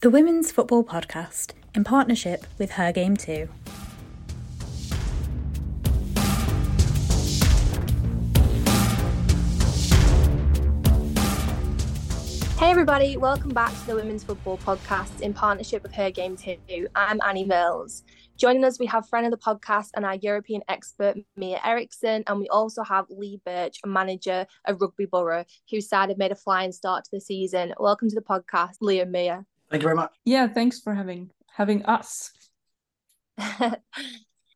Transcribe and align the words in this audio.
the 0.00 0.10
Women's 0.10 0.52
Football 0.52 0.84
Podcast 0.84 1.54
in 1.74 1.82
partnership 1.82 2.46
with 2.56 2.70
Her 2.70 2.92
Game 2.92 3.16
Too. 3.16 3.48
Hey 12.58 12.70
everybody, 12.70 13.16
welcome 13.16 13.50
back 13.50 13.72
to 13.72 13.86
the 13.88 13.96
Women's 13.96 14.22
Football 14.22 14.58
Podcast 14.58 15.20
in 15.20 15.34
partnership 15.34 15.82
with 15.82 15.92
Her 15.92 16.12
Game 16.12 16.36
Too. 16.36 16.86
I'm 16.94 17.20
Annie 17.26 17.42
Mills. 17.42 18.04
Joining 18.36 18.62
us, 18.62 18.78
we 18.78 18.86
have 18.86 19.08
friend 19.08 19.26
of 19.26 19.32
the 19.32 19.36
podcast 19.36 19.88
and 19.96 20.06
our 20.06 20.14
European 20.14 20.62
expert, 20.68 21.16
Mia 21.34 21.60
Eriksson, 21.64 22.22
and 22.28 22.38
we 22.38 22.46
also 22.50 22.84
have 22.84 23.06
Lee 23.10 23.40
Burch, 23.44 23.80
manager 23.84 24.46
of 24.64 24.80
Rugby 24.80 25.06
Borough, 25.06 25.44
whose 25.68 25.88
side 25.88 26.10
have 26.10 26.18
made 26.18 26.30
a 26.30 26.36
flying 26.36 26.70
start 26.70 27.02
to 27.02 27.10
the 27.12 27.20
season. 27.20 27.74
Welcome 27.80 28.08
to 28.10 28.14
the 28.14 28.20
podcast, 28.20 28.76
Lee 28.80 29.00
and 29.00 29.10
Mia. 29.10 29.44
Thank 29.70 29.82
you 29.82 29.86
very 29.86 29.96
much. 29.96 30.12
Yeah, 30.24 30.48
thanks 30.48 30.80
for 30.80 30.94
having 30.94 31.30
having 31.54 31.84
us. 31.84 32.30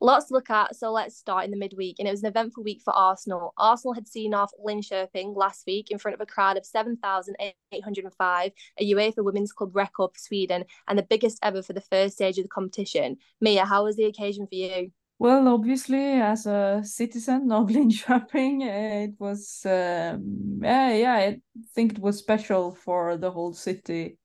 Lots 0.01 0.27
to 0.27 0.35
look 0.35 0.51
at, 0.51 0.75
so 0.75 0.91
let's 0.91 1.16
start 1.16 1.45
in 1.45 1.52
the 1.52 1.57
midweek. 1.57 1.97
And 2.01 2.09
it 2.09 2.11
was 2.11 2.25
an 2.25 2.29
eventful 2.29 2.65
week 2.65 2.80
for 2.85 2.93
Arsenal. 2.93 3.55
Arsenal 3.57 3.95
had 3.95 4.09
seen 4.09 4.35
off 4.35 4.51
Linköping 4.65 5.37
last 5.37 5.62
week 5.65 5.93
in 5.93 5.98
front 5.98 6.16
of 6.16 6.21
a 6.21 6.27
crowd 6.27 6.57
of 6.57 6.66
7,805, 6.66 8.52
a 8.80 8.93
UEFA 8.93 9.25
Women's 9.25 9.52
Club 9.52 9.77
record 9.77 10.11
for 10.12 10.19
Sweden, 10.19 10.65
and 10.88 10.98
the 10.98 11.05
biggest 11.05 11.38
ever 11.41 11.63
for 11.63 11.73
the 11.73 11.80
first 11.80 12.15
stage 12.15 12.37
of 12.38 12.45
the 12.45 12.49
competition. 12.49 13.16
Mia, 13.41 13.65
how 13.65 13.85
was 13.85 13.95
the 13.95 14.07
occasion 14.07 14.49
for 14.49 14.57
you? 14.57 14.91
Well, 15.21 15.47
obviously, 15.47 16.15
as 16.15 16.47
a 16.47 16.80
citizen 16.83 17.52
of 17.52 17.69
Linköping, 17.69 18.63
it 18.63 19.15
was, 19.21 19.65
um, 19.66 20.59
yeah, 20.65 20.93
yeah, 20.95 21.15
I 21.15 21.41
think 21.77 21.93
it 21.93 22.01
was 22.01 22.19
special 22.19 22.74
for 22.74 23.16
the 23.16 23.30
whole 23.30 23.52
city 23.52 24.19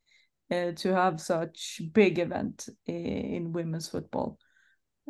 uh, 0.51 0.71
to 0.71 0.93
have 0.93 1.19
such 1.19 1.81
big 1.93 2.19
event 2.19 2.69
in, 2.85 2.95
in 2.95 3.53
women's 3.53 3.89
football 3.89 4.39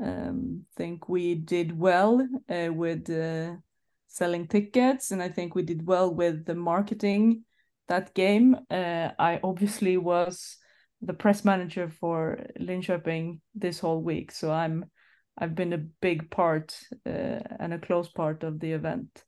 um, 0.01 0.65
think 0.75 1.09
we 1.09 1.35
did 1.35 1.77
well 1.77 2.27
uh, 2.49 2.71
with 2.71 3.09
uh, 3.09 3.55
selling 4.07 4.47
tickets, 4.47 5.11
and 5.11 5.21
I 5.21 5.29
think 5.29 5.55
we 5.55 5.63
did 5.63 5.85
well 5.85 6.13
with 6.13 6.45
the 6.45 6.55
marketing 6.55 7.43
that 7.87 8.13
game. 8.13 8.55
Uh, 8.69 9.09
I 9.17 9.39
obviously 9.43 9.97
was 9.97 10.57
the 11.01 11.13
press 11.13 11.45
manager 11.45 11.89
for 11.89 12.39
Linköping 12.59 13.39
this 13.55 13.79
whole 13.79 14.01
week, 14.01 14.31
so 14.31 14.51
I'm 14.51 14.85
I've 15.39 15.55
been 15.55 15.73
a 15.73 15.85
big 16.01 16.31
part 16.31 16.77
uh, 17.05 17.39
and 17.59 17.73
a 17.73 17.79
close 17.79 18.09
part 18.09 18.43
of 18.43 18.59
the 18.59 18.71
event. 18.71 19.23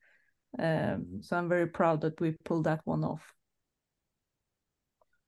Um, 0.57 1.19
so 1.21 1.37
I'm 1.37 1.47
very 1.47 1.67
proud 1.67 2.01
that 2.01 2.19
we 2.19 2.35
pulled 2.43 2.63
that 2.63 2.81
one 2.83 3.03
off. 3.03 3.21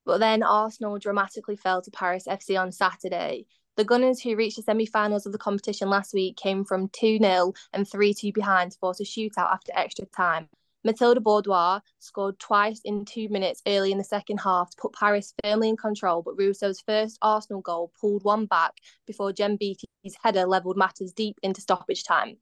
But 0.06 0.20
then 0.20 0.44
Arsenal 0.44 0.98
dramatically 0.98 1.56
fell 1.56 1.82
to 1.82 1.92
Paris 1.92 2.26
FC 2.28 2.60
on 2.60 2.72
Saturday. 2.72 3.46
The 3.78 3.86
Gunners, 3.86 4.22
who 4.22 4.36
reached 4.36 4.58
the 4.58 4.64
semi 4.64 4.86
finals 4.86 5.26
of 5.26 5.32
the 5.32 5.38
competition 5.38 5.90
last 5.90 6.14
week, 6.14 6.36
came 6.38 6.66
from 6.66 6.90
2 6.90 7.20
0 7.20 7.54
and 7.74 7.88
3 7.88 8.14
2 8.14 8.32
behind 8.34 8.72
to 8.72 8.78
force 8.80 9.00
a 9.00 9.04
shootout 9.04 9.52
after 9.52 9.72
extra 9.76 10.06
time. 10.08 10.50
Mathilde 10.84 11.24
Bourdieu 11.24 11.80
scored 12.00 12.40
twice 12.40 12.82
in 12.84 13.06
two 13.06 13.30
minutes 13.30 13.62
early 13.68 13.92
in 13.92 14.00
the 14.00 14.04
second 14.04 14.40
half 14.40 14.72
to 14.72 14.78
put 14.82 14.94
Paris 14.94 15.34
firmly 15.44 15.70
in 15.70 15.78
control, 15.78 16.24
but 16.24 16.36
Russo's 16.36 16.82
first 16.82 17.20
Arsenal 17.22 17.62
goal 17.62 17.92
pulled 18.02 18.24
one 18.24 18.48
back 18.48 18.74
before 19.06 19.32
Jen 19.32 19.58
Beattie's 19.58 20.18
header 20.24 20.48
levelled 20.48 20.78
matters 20.78 21.14
deep 21.14 21.38
into 21.44 21.62
stoppage 21.62 22.04
time. 22.04 22.38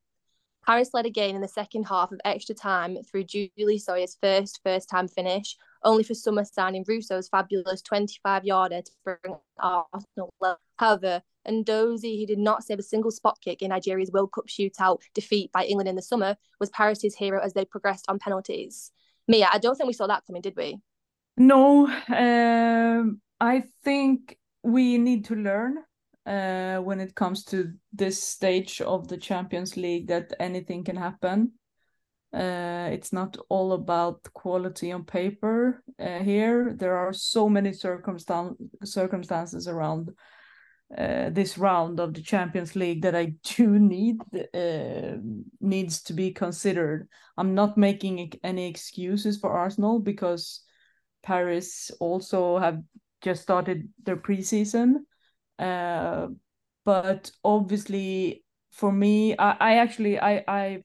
Paris 0.66 0.92
led 0.94 1.06
again 1.06 1.36
in 1.36 1.42
the 1.42 1.48
second 1.48 1.86
half 1.86 2.12
of 2.12 2.22
extra 2.24 2.56
time 2.56 2.98
through 3.04 3.26
Julie 3.26 3.52
Soyer's 3.80 4.18
first 4.22 4.62
first 4.64 4.90
time 4.90 5.08
finish, 5.08 5.58
only 5.84 6.04
for 6.04 6.14
Summer 6.14 6.44
signing 6.44 6.86
Russo's 6.88 7.30
fabulous 7.30 7.82
25 7.82 8.46
yarder 8.46 8.82
to 8.82 8.92
bring 9.04 9.36
Arsenal 9.58 10.34
However, 10.78 11.22
Nnadozie, 11.48 12.20
who 12.20 12.26
did 12.26 12.40
not 12.40 12.64
save 12.64 12.80
a 12.80 12.84
single 12.84 13.12
spot 13.12 13.38
kick 13.44 13.62
in 13.62 13.70
Nigeria's 13.70 14.12
World 14.12 14.32
Cup 14.34 14.48
shootout 14.48 15.02
defeat 15.14 15.52
by 15.52 15.66
England 15.66 15.90
in 15.90 15.96
the 15.96 16.02
summer, 16.02 16.38
was 16.60 16.70
Paris's 16.70 17.16
hero 17.16 17.42
as 17.44 17.54
they 17.54 17.66
progressed 17.66 18.06
on 18.08 18.20
penalties. 18.20 18.92
Mia, 19.28 19.50
I 19.52 19.60
don't 19.60 19.76
think 19.76 19.88
we 19.88 19.94
saw 19.94 20.08
that 20.08 20.24
coming, 20.26 20.42
did 20.42 20.56
we? 20.56 20.80
No, 21.38 21.88
um, 22.08 23.22
I 23.40 23.64
think 23.84 24.38
we 24.64 24.98
need 24.98 25.26
to 25.26 25.36
learn 25.36 25.78
uh, 26.26 26.78
when 26.78 27.00
it 27.00 27.16
comes 27.16 27.44
to 27.46 27.74
this 27.94 28.22
stage 28.22 28.82
of 28.82 29.08
the 29.08 29.18
Champions 29.18 29.78
League 29.78 30.08
that 30.08 30.34
anything 30.40 30.84
can 30.84 30.96
happen. 30.96 31.54
Uh, 32.34 32.90
it's 32.92 33.12
not 33.12 33.38
all 33.50 33.74
about 33.74 34.22
quality 34.34 34.92
on 34.92 35.04
paper 35.04 35.84
uh, 36.00 36.20
here. 36.20 36.74
There 36.76 36.96
are 36.96 37.12
so 37.12 37.50
many 37.50 37.72
circumstan- 37.72 38.56
circumstances 38.84 39.68
around 39.68 40.12
uh, 40.96 41.30
this 41.30 41.58
round 41.58 42.00
of 42.00 42.14
the 42.14 42.22
Champions 42.22 42.76
League 42.76 43.02
that 43.02 43.16
I 43.16 43.26
do 43.44 43.80
need 43.80 44.22
uh, 44.54 45.18
needs 45.60 46.04
to 46.04 46.14
be 46.14 46.32
considered. 46.32 47.08
I'm 47.38 47.56
not 47.56 47.78
making 47.78 48.34
any 48.44 48.68
excuses 48.70 49.38
for 49.38 49.52
Arsenal 49.52 50.00
because 50.00 50.62
Paris 51.24 51.92
also 52.00 52.58
have 52.58 52.82
just 53.22 53.42
started 53.42 53.90
their 54.04 54.18
preseason. 54.18 54.96
Uh, 55.58 56.28
but 56.86 57.32
obviously, 57.44 58.44
for 58.72 58.92
me, 58.92 59.36
I, 59.38 59.52
I 59.60 59.76
actually 59.78 60.20
I 60.20 60.44
I 60.48 60.84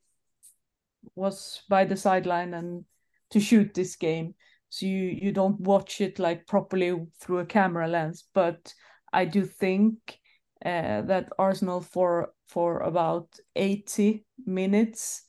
was 1.14 1.62
by 1.68 1.84
the 1.84 1.96
sideline 1.96 2.54
and 2.54 2.84
to 3.30 3.40
shoot 3.40 3.74
this 3.74 3.96
game. 3.96 4.34
So 4.68 4.86
you 4.86 5.18
you 5.22 5.32
don't 5.32 5.60
watch 5.60 6.00
it 6.00 6.18
like 6.18 6.46
properly 6.46 7.06
through 7.20 7.38
a 7.38 7.46
camera 7.46 7.88
lens. 7.88 8.24
But 8.34 8.74
i 9.12 9.24
do 9.24 9.44
think 9.44 10.18
uh, 10.64 11.02
that 11.02 11.28
arsenal 11.38 11.80
for 11.80 12.32
for 12.48 12.80
about 12.80 13.28
80 13.54 14.24
minutes 14.46 15.22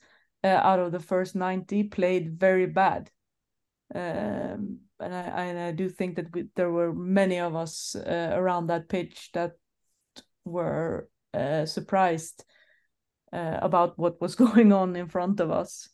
uh, 0.43 0.47
out 0.47 0.79
of 0.79 0.91
the 0.91 0.99
first 0.99 1.35
90 1.35 1.83
played 1.85 2.39
very 2.39 2.65
bad. 2.65 3.09
Um, 3.93 4.79
and 4.99 5.13
I, 5.13 5.45
and 5.45 5.59
I 5.59 5.71
do 5.71 5.89
think 5.89 6.15
that 6.15 6.33
we, 6.33 6.45
there 6.55 6.71
were 6.71 6.93
many 6.93 7.39
of 7.39 7.55
us 7.55 7.95
uh, 7.95 8.31
around 8.33 8.67
that 8.67 8.89
pitch 8.89 9.29
that 9.33 9.53
were 10.43 11.09
uh, 11.33 11.65
surprised 11.65 12.45
uh, 13.35 13.59
about 13.61 13.97
what 13.99 14.19
was 14.21 14.35
going 14.45 14.71
on 14.71 14.95
in 14.95 15.07
front 15.07 15.39
of 15.39 15.51
us. 15.51 15.89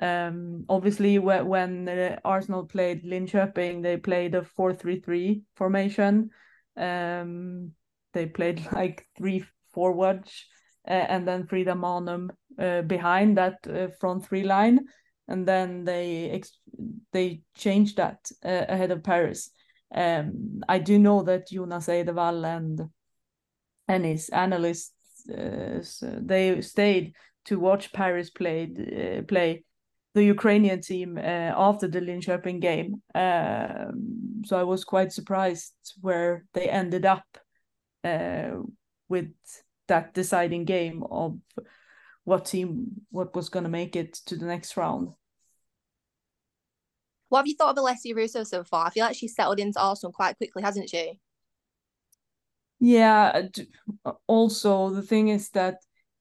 Um, 0.00 0.64
obviously, 0.68 1.18
when 1.18 1.88
uh, 1.88 2.18
Arsenal 2.24 2.64
played 2.64 3.04
Linköping, 3.04 3.82
they 3.82 3.96
played 3.96 4.34
a 4.34 4.44
4 4.44 4.74
3 4.74 5.00
3 5.00 5.42
formation. 5.56 6.30
Um, 6.76 7.72
they 8.14 8.26
played 8.26 8.66
like 8.72 9.06
three 9.16 9.44
forwards 9.72 10.46
uh, 10.86 10.92
and 10.92 11.26
then 11.26 11.46
Frida 11.46 11.74
Maanum 11.74 12.30
uh, 12.58 12.82
behind 12.82 13.36
that 13.36 13.58
uh, 13.68 13.88
front 14.00 14.26
three 14.26 14.44
line. 14.44 14.86
And 15.26 15.46
then 15.46 15.84
they 15.84 16.30
ex- 16.30 16.58
they 17.12 17.42
changed 17.54 17.98
that 17.98 18.18
uh, 18.42 18.64
ahead 18.68 18.90
of 18.90 19.02
Paris. 19.02 19.50
Um, 19.94 20.62
I 20.68 20.78
do 20.78 20.98
know 20.98 21.22
that 21.22 21.48
Jonas 21.48 21.86
Eidevall 21.86 22.46
and 22.46 22.88
and 23.88 24.04
his 24.04 24.28
analysts 24.30 24.92
uh, 24.92 24.97
they 25.28 26.60
stayed 26.60 27.14
to 27.46 27.58
watch 27.58 27.92
Paris 27.92 28.30
play 28.30 29.18
uh, 29.20 29.22
play 29.22 29.64
the 30.14 30.24
Ukrainian 30.24 30.80
team 30.80 31.18
uh, 31.18 31.52
after 31.68 31.86
the 31.86 32.00
Linköping 32.00 32.60
game. 32.60 33.02
Um, 33.14 34.42
so 34.44 34.58
I 34.58 34.64
was 34.64 34.84
quite 34.84 35.12
surprised 35.12 35.74
where 36.00 36.44
they 36.54 36.68
ended 36.68 37.04
up 37.06 37.26
with 39.08 39.28
that 39.88 40.14
deciding 40.14 40.64
game 40.64 41.02
of 41.10 41.38
what 42.24 42.44
team 42.44 43.02
what 43.10 43.34
was 43.34 43.48
going 43.48 43.64
to 43.64 43.70
make 43.70 43.96
it 43.96 44.12
to 44.26 44.36
the 44.36 44.46
next 44.46 44.76
round. 44.76 45.10
What 47.28 47.40
have 47.40 47.46
you 47.46 47.56
thought 47.56 47.76
of 47.76 47.84
Alessia 47.84 48.14
Russo 48.14 48.44
so 48.44 48.64
far? 48.64 48.86
I 48.86 48.90
feel 48.90 49.04
like 49.04 49.16
she's 49.16 49.34
settled 49.34 49.58
into 49.58 49.80
Arsenal 49.80 50.12
quite 50.12 50.36
quickly, 50.36 50.62
hasn't 50.62 50.88
she? 50.88 51.18
Yeah. 52.80 53.48
Also, 54.26 54.90
the 54.90 55.02
thing 55.02 55.28
is 55.28 55.50
that 55.50 55.78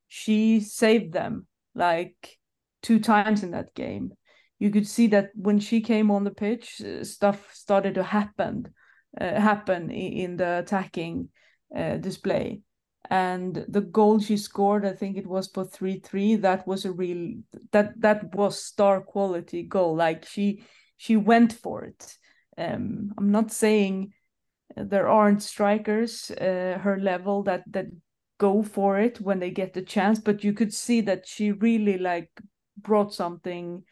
she 0.07 0.59
saved 0.59 1.13
them 1.13 1.47
like 1.75 2.37
two 2.81 2.99
times 2.99 3.43
in 3.43 3.51
that 3.51 3.73
game. 3.75 4.13
You 4.59 4.71
could 4.71 4.87
see 4.87 5.07
that 5.07 5.29
when 5.35 5.59
she 5.59 5.81
came 5.81 6.09
on 6.09 6.23
the 6.23 6.31
pitch, 6.31 6.81
uh, 6.81 7.03
stuff 7.03 7.53
started 7.53 7.93
to 7.95 8.03
happen, 8.03 8.73
uh, 9.19 9.39
happen 9.39 9.91
in 9.91 10.37
the 10.37 10.59
attacking 10.59 11.29
uh, 11.75 11.97
display. 11.97 12.61
And 13.09 13.65
the 13.69 13.81
goal 13.81 14.19
she 14.19 14.35
scored, 14.35 14.83
I 14.85 14.93
think 14.93 15.15
it 15.15 15.27
was 15.27 15.47
for 15.47 15.63
three 15.63 15.99
three. 15.99 16.35
That 16.35 16.67
was 16.67 16.83
a 16.83 16.91
real 16.91 17.35
that 17.71 18.01
that 18.01 18.35
was 18.35 18.61
star 18.61 18.99
quality 18.99 19.63
goal. 19.63 19.95
Like 19.95 20.25
she 20.25 20.63
she 20.97 21.15
went 21.15 21.53
for 21.53 21.85
it. 21.85 22.17
Um, 22.57 23.13
I'm 23.17 23.31
not 23.31 23.51
saying 23.51 24.11
there 24.85 25.07
aren't 25.07 25.43
strikers 25.43 26.31
uh, 26.31 26.77
her 26.81 26.99
level 26.99 27.43
that 27.43 27.63
that 27.67 27.85
go 28.39 28.61
for 28.61 28.99
it 28.99 29.19
when 29.19 29.39
they 29.39 29.49
get 29.49 29.73
the 29.73 29.81
chance 29.81 30.19
but 30.19 30.43
you 30.43 30.53
could 30.53 30.73
see 30.73 31.01
that 31.01 31.27
she 31.27 31.51
really 31.51 31.97
like 31.97 32.29
brought 32.77 33.13
something 33.13 33.83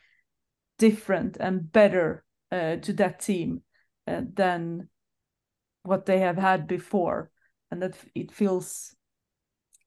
different 0.78 1.38
and 1.38 1.72
better 1.72 2.24
uh, 2.52 2.76
to 2.78 2.94
that 2.94 3.20
team 3.20 3.62
uh, 4.08 4.22
than 4.34 4.88
what 5.84 6.06
they 6.06 6.20
have 6.20 6.38
had 6.38 6.68
before, 6.68 7.32
and 7.72 7.82
that 7.82 7.96
it 8.14 8.32
feels 8.32 8.96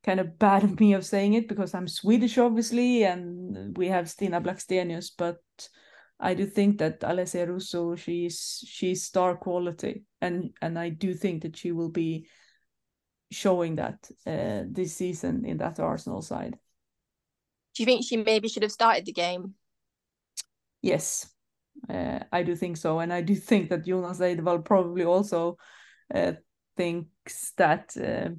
kind 0.05 0.21
of 0.21 0.39
bad 0.39 0.65
of 0.65 0.79
me 0.79 0.93
of 0.93 1.05
saying 1.05 1.35
it 1.35 1.49
because 1.49 1.75
I'm 1.75 1.89
Swedish, 1.89 2.39
obviously, 2.39 3.05
and 3.05 3.77
we 3.77 3.89
have 3.89 4.09
Stina 4.09 4.41
Blackstenius, 4.41 5.11
but 5.17 5.39
I 6.20 6.35
do 6.35 6.47
think 6.47 6.79
that 6.79 7.00
Alessia 7.00 7.47
Russo, 7.47 7.94
she's 7.94 8.65
she's 8.67 9.05
star 9.05 9.37
quality, 9.37 10.05
and 10.20 10.50
and 10.61 10.79
I 10.79 10.88
do 10.88 11.15
think 11.15 11.43
that 11.43 11.56
she 11.56 11.70
will 11.73 11.91
be 11.91 12.29
showing 13.31 13.76
that 13.76 14.11
uh, 14.26 14.65
this 14.69 14.97
season 14.97 15.44
in 15.44 15.59
that 15.59 15.79
Arsenal 15.79 16.23
side. 16.23 16.59
Do 17.75 17.82
you 17.82 17.87
think 17.87 18.05
she 18.05 18.17
maybe 18.17 18.49
should 18.49 18.65
have 18.65 18.73
started 18.73 19.05
the 19.05 19.12
game? 19.12 19.55
Yes, 20.82 21.32
uh, 21.88 22.20
I 22.32 22.43
do 22.43 22.56
think 22.56 22.76
so, 22.76 22.99
and 22.99 23.12
I 23.12 23.20
do 23.20 23.37
think 23.37 23.70
that 23.70 23.85
Jonas 23.87 24.19
Eidevall 24.19 24.65
probably 24.65 25.05
also 25.05 25.56
uh, 26.12 26.32
thinks 26.76 27.53
that 27.56 27.97
uh, 27.97 28.31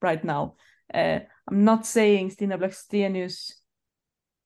right 0.00 0.24
now. 0.24 0.56
Uh, 0.92 1.20
I'm 1.48 1.64
not 1.64 1.86
saying 1.86 2.30
Stina 2.30 2.58
Blackstenius 2.58 3.52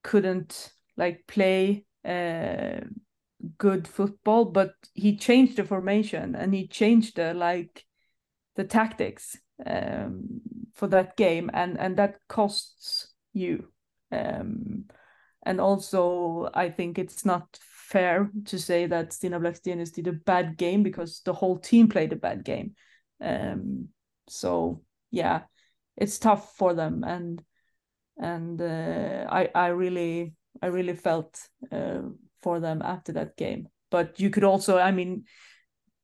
couldn't 0.02 0.72
like 0.96 1.26
play 1.26 1.84
uh, 2.06 2.80
good 3.58 3.86
football, 3.88 4.44
but 4.44 4.74
he 4.94 5.16
changed 5.16 5.56
the 5.56 5.64
formation 5.64 6.34
and 6.34 6.54
he 6.54 6.66
changed 6.66 7.16
the 7.16 7.34
like 7.34 7.84
the 8.56 8.64
tactics 8.64 9.36
um, 9.64 10.40
for 10.74 10.88
that 10.88 11.16
game, 11.16 11.50
and 11.52 11.78
and 11.78 11.96
that 11.96 12.18
costs 12.28 13.12
you. 13.32 13.68
Um, 14.12 14.84
and 15.44 15.60
also, 15.60 16.50
I 16.54 16.70
think 16.70 16.98
it's 16.98 17.24
not 17.24 17.58
fair 17.60 18.30
to 18.46 18.58
say 18.58 18.86
that 18.86 19.12
Stina 19.12 19.38
Blackstenius 19.38 19.92
did 19.92 20.08
a 20.08 20.12
bad 20.12 20.56
game 20.56 20.82
because 20.82 21.20
the 21.24 21.32
whole 21.32 21.58
team 21.58 21.88
played 21.88 22.12
a 22.12 22.16
bad 22.16 22.44
game. 22.44 22.74
Um, 23.20 23.88
so 24.28 24.82
yeah, 25.10 25.42
it's 25.96 26.18
tough 26.18 26.56
for 26.56 26.74
them, 26.74 27.04
and 27.04 27.42
and 28.18 28.60
uh, 28.60 29.26
I 29.30 29.50
I 29.54 29.68
really 29.68 30.34
I 30.62 30.66
really 30.66 30.94
felt 30.94 31.38
uh, 31.70 32.02
for 32.42 32.60
them 32.60 32.82
after 32.82 33.12
that 33.12 33.36
game. 33.36 33.68
But 33.90 34.20
you 34.20 34.30
could 34.30 34.44
also, 34.44 34.78
I 34.78 34.90
mean, 34.90 35.24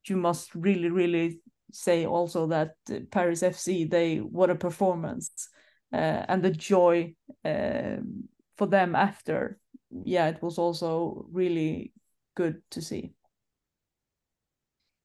you 0.05 0.17
must 0.17 0.53
really 0.55 0.89
really 0.89 1.41
say 1.71 2.05
also 2.05 2.47
that 2.47 2.75
Paris 3.11 3.41
FC 3.41 3.89
they 3.89 4.17
what 4.17 4.49
a 4.49 4.55
performance 4.55 5.49
uh, 5.91 6.25
and 6.27 6.43
the 6.43 6.51
joy 6.51 7.15
uh, 7.43 7.97
for 8.57 8.67
them 8.67 8.95
after 8.95 9.57
yeah 10.05 10.27
it 10.27 10.41
was 10.41 10.57
also 10.57 11.25
really 11.31 11.91
good 12.35 12.61
to 12.69 12.81
see 12.81 13.13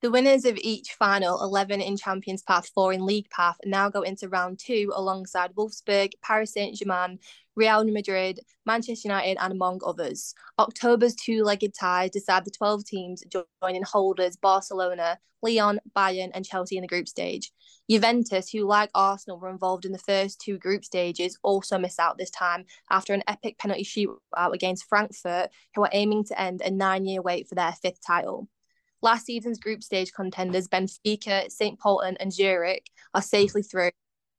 the 0.00 0.12
winners 0.12 0.44
of 0.44 0.56
each 0.62 0.92
final, 0.92 1.42
11 1.42 1.80
in 1.80 1.96
Champions 1.96 2.42
Path, 2.42 2.70
4 2.72 2.92
in 2.92 3.04
League 3.04 3.28
Path, 3.30 3.56
now 3.64 3.90
go 3.90 4.02
into 4.02 4.28
round 4.28 4.60
two 4.60 4.92
alongside 4.94 5.56
Wolfsburg, 5.56 6.12
Paris 6.22 6.52
Saint 6.52 6.76
Germain, 6.76 7.18
Real 7.58 7.84
Madrid, 7.84 8.38
Manchester 8.64 9.08
United, 9.08 9.36
and 9.40 9.52
among 9.52 9.80
others. 9.84 10.32
October's 10.60 11.16
two 11.16 11.42
legged 11.42 11.74
tie 11.78 12.08
decide 12.08 12.44
the 12.44 12.52
12 12.52 12.84
teams 12.84 13.24
joining 13.60 13.82
holders 13.82 14.36
Barcelona, 14.36 15.18
Lyon, 15.42 15.80
Bayern, 15.96 16.30
and 16.34 16.44
Chelsea 16.44 16.76
in 16.76 16.82
the 16.82 16.88
group 16.88 17.08
stage. 17.08 17.50
Juventus, 17.90 18.50
who 18.50 18.64
like 18.64 18.90
Arsenal 18.94 19.40
were 19.40 19.50
involved 19.50 19.84
in 19.84 19.90
the 19.90 19.98
first 19.98 20.40
two 20.40 20.56
group 20.56 20.84
stages, 20.84 21.36
also 21.42 21.78
miss 21.78 21.98
out 21.98 22.16
this 22.16 22.30
time 22.30 22.64
after 22.90 23.12
an 23.12 23.24
epic 23.26 23.58
penalty 23.58 23.84
shootout 23.84 24.52
against 24.52 24.88
Frankfurt, 24.88 25.50
who 25.74 25.82
are 25.82 25.90
aiming 25.92 26.24
to 26.24 26.40
end 26.40 26.62
a 26.62 26.70
nine 26.70 27.06
year 27.06 27.20
wait 27.20 27.48
for 27.48 27.56
their 27.56 27.72
fifth 27.72 28.06
title. 28.06 28.48
Last 29.02 29.26
season's 29.26 29.58
group 29.58 29.82
stage 29.82 30.12
contenders 30.12 30.68
Benfica, 30.68 31.50
St. 31.50 31.78
Pölten, 31.80 32.16
and 32.20 32.32
Zurich 32.32 32.86
are 33.14 33.22
safely 33.22 33.62
through, 33.62 33.90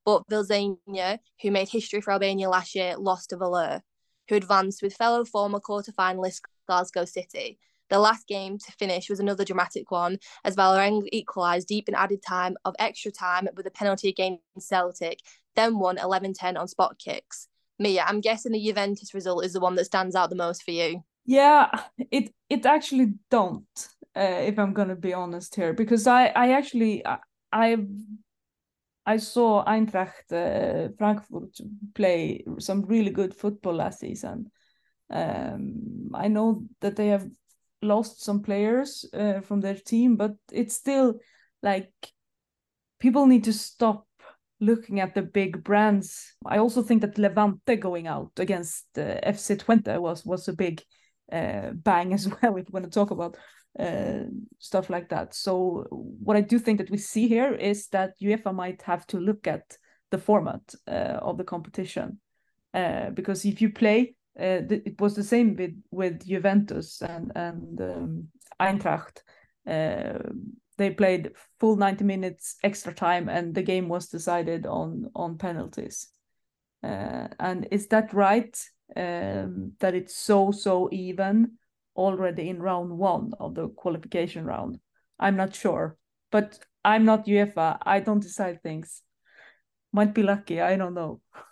but 0.10 0.28
Vllaznia, 0.28 1.20
who 1.42 1.52
made 1.52 1.70
history 1.70 2.02
for 2.02 2.12
Albania 2.12 2.50
last 2.50 2.74
year, 2.74 2.96
lost 2.98 3.30
to 3.30 3.38
Valur, 3.38 3.82
who 4.28 4.36
advanced 4.36 4.82
with 4.82 4.96
fellow 4.96 5.24
former 5.24 5.60
quarter-finalist 5.60 6.42
Glasgow 6.66 7.06
City. 7.06 7.60
The 7.92 8.00
last 8.00 8.28
game 8.28 8.58
to 8.58 8.72
finish 8.72 9.08
was 9.08 9.20
another 9.20 9.46
dramatic 9.46 9.92
one, 9.92 10.18
as 10.44 10.56
Vålerenga 10.56 11.08
equalised 11.12 11.68
deep 11.68 11.88
in 11.88 11.94
added 11.94 12.22
time 12.28 12.56
of 12.66 12.76
extra 12.80 13.12
time 13.12 13.50
with 13.56 13.68
a 13.68 13.72
penalty 13.72 14.10
against 14.10 14.42
Celtic, 14.60 15.20
then 15.56 15.78
won 15.78 15.98
11-10 15.98 16.58
on 16.58 16.68
spot 16.68 16.98
kicks. 16.98 17.48
Mia, 17.78 18.04
I'm 18.08 18.20
guessing 18.20 18.52
the 18.52 18.66
Juventus 18.66 19.14
result 19.14 19.46
is 19.46 19.54
the 19.54 19.60
one 19.60 19.76
that 19.76 19.86
stands 19.86 20.16
out 20.16 20.32
the 20.32 20.36
most 20.36 20.64
for 20.64 20.72
you. 20.72 21.04
Yeah, 21.26 21.70
it 22.10 22.34
it 22.50 22.66
actually 22.66 23.14
don't 23.30 23.90
uh, 24.18 24.42
if 24.42 24.58
I'm 24.58 24.74
gonna 24.74 24.96
be 24.96 25.14
honest 25.14 25.56
here, 25.56 25.74
because 25.74 26.08
I 26.08 26.28
I 26.28 26.54
actually 26.54 27.04
I 27.52 27.78
I 29.06 29.18
saw 29.18 29.64
Eintracht 29.66 30.32
uh, 30.32 30.90
Frankfurt 30.98 31.60
play 31.96 32.44
some 32.60 32.86
really 32.86 33.12
good 33.12 33.34
football 33.34 33.76
last 33.76 34.00
season. 34.00 34.52
Um, 35.10 36.12
I 36.14 36.28
know 36.28 36.64
that 36.82 36.96
they 36.96 37.08
have 37.08 37.28
lost 37.82 38.24
some 38.24 38.42
players 38.42 39.06
uh, 39.14 39.42
from 39.42 39.62
their 39.62 39.76
team, 39.76 40.16
but 40.16 40.36
it's 40.52 40.76
still 40.76 41.16
like 41.64 41.92
people 43.00 43.26
need 43.26 43.46
to 43.46 43.54
stop 43.54 44.06
looking 44.60 45.00
at 45.00 45.16
the 45.16 45.22
big 45.22 45.64
brands. 45.64 46.36
I 46.46 46.58
also 46.58 46.84
think 46.84 47.02
that 47.02 47.18
Levante 47.18 47.78
going 47.78 48.08
out 48.08 48.32
against 48.38 48.86
uh, 48.98 49.20
FC 49.24 49.56
Twente 49.56 50.00
was 50.00 50.26
was 50.26 50.48
a 50.48 50.54
big 50.54 50.82
uh, 51.32 51.72
bang 51.74 52.14
as 52.14 52.28
well. 52.28 52.58
If 52.58 52.68
we 52.68 52.72
want 52.72 52.86
to 52.86 52.92
talk 52.92 53.12
about 53.12 53.38
uh, 53.78 54.24
stuff 54.58 54.90
like 54.90 55.10
that. 55.10 55.34
So 55.34 55.86
what 55.90 56.38
I 56.38 56.42
do 56.42 56.60
think 56.60 56.80
that 56.80 56.90
we 56.90 56.98
see 56.98 57.28
here 57.28 57.54
is 57.54 57.88
that 57.90 58.20
UEFA 58.22 58.54
might 58.54 58.82
have 58.84 59.06
to 59.08 59.20
look 59.20 59.48
at 59.48 59.78
the 60.12 60.18
format 60.18 60.62
uh, 60.88 61.20
of 61.22 61.38
the 61.38 61.44
competition 61.44 62.20
uh, 62.74 63.10
because 63.12 63.46
if 63.46 63.62
you 63.62 63.72
play, 63.72 64.16
uh, 64.40 64.62
it 64.70 65.00
was 65.00 65.16
the 65.16 65.24
same 65.24 65.56
with 65.56 65.76
with 65.92 66.26
Juventus 66.26 67.02
and 67.02 67.32
and 67.36 67.82
um, 67.82 68.28
Eintracht. 68.60 69.22
Uh, 69.68 70.30
they 70.78 70.90
played 70.90 71.32
full 71.60 71.76
90 71.76 72.06
minutes 72.06 72.56
extra 72.64 72.94
time 72.94 73.28
and 73.28 73.54
the 73.54 73.62
game 73.62 73.90
was 73.90 74.08
decided 74.08 74.66
on 74.66 75.12
on 75.14 75.38
penalties 75.38 76.08
uh, 76.84 77.28
and 77.40 77.68
is 77.70 77.88
that 77.88 78.14
right 78.14 78.58
um, 78.96 79.74
that 79.80 79.94
it's 79.94 80.16
so 80.16 80.52
so 80.52 80.90
even 80.92 81.58
already 81.96 82.50
in 82.50 82.62
round 82.62 82.98
one 82.98 83.34
of 83.40 83.56
the 83.56 83.70
qualification 83.70 84.46
round. 84.46 84.80
I'm 85.20 85.36
not 85.36 85.56
sure, 85.56 85.98
but 86.32 86.60
I'm 86.84 87.06
not 87.06 87.26
UEFA. 87.26 87.78
I 87.82 88.00
don't 88.00 88.22
decide 88.22 88.62
things. 88.64 89.02
Might 89.92 90.14
be 90.14 90.24
lucky. 90.24 90.62
I 90.62 90.76
don't 90.78 90.94
know. 90.94 91.22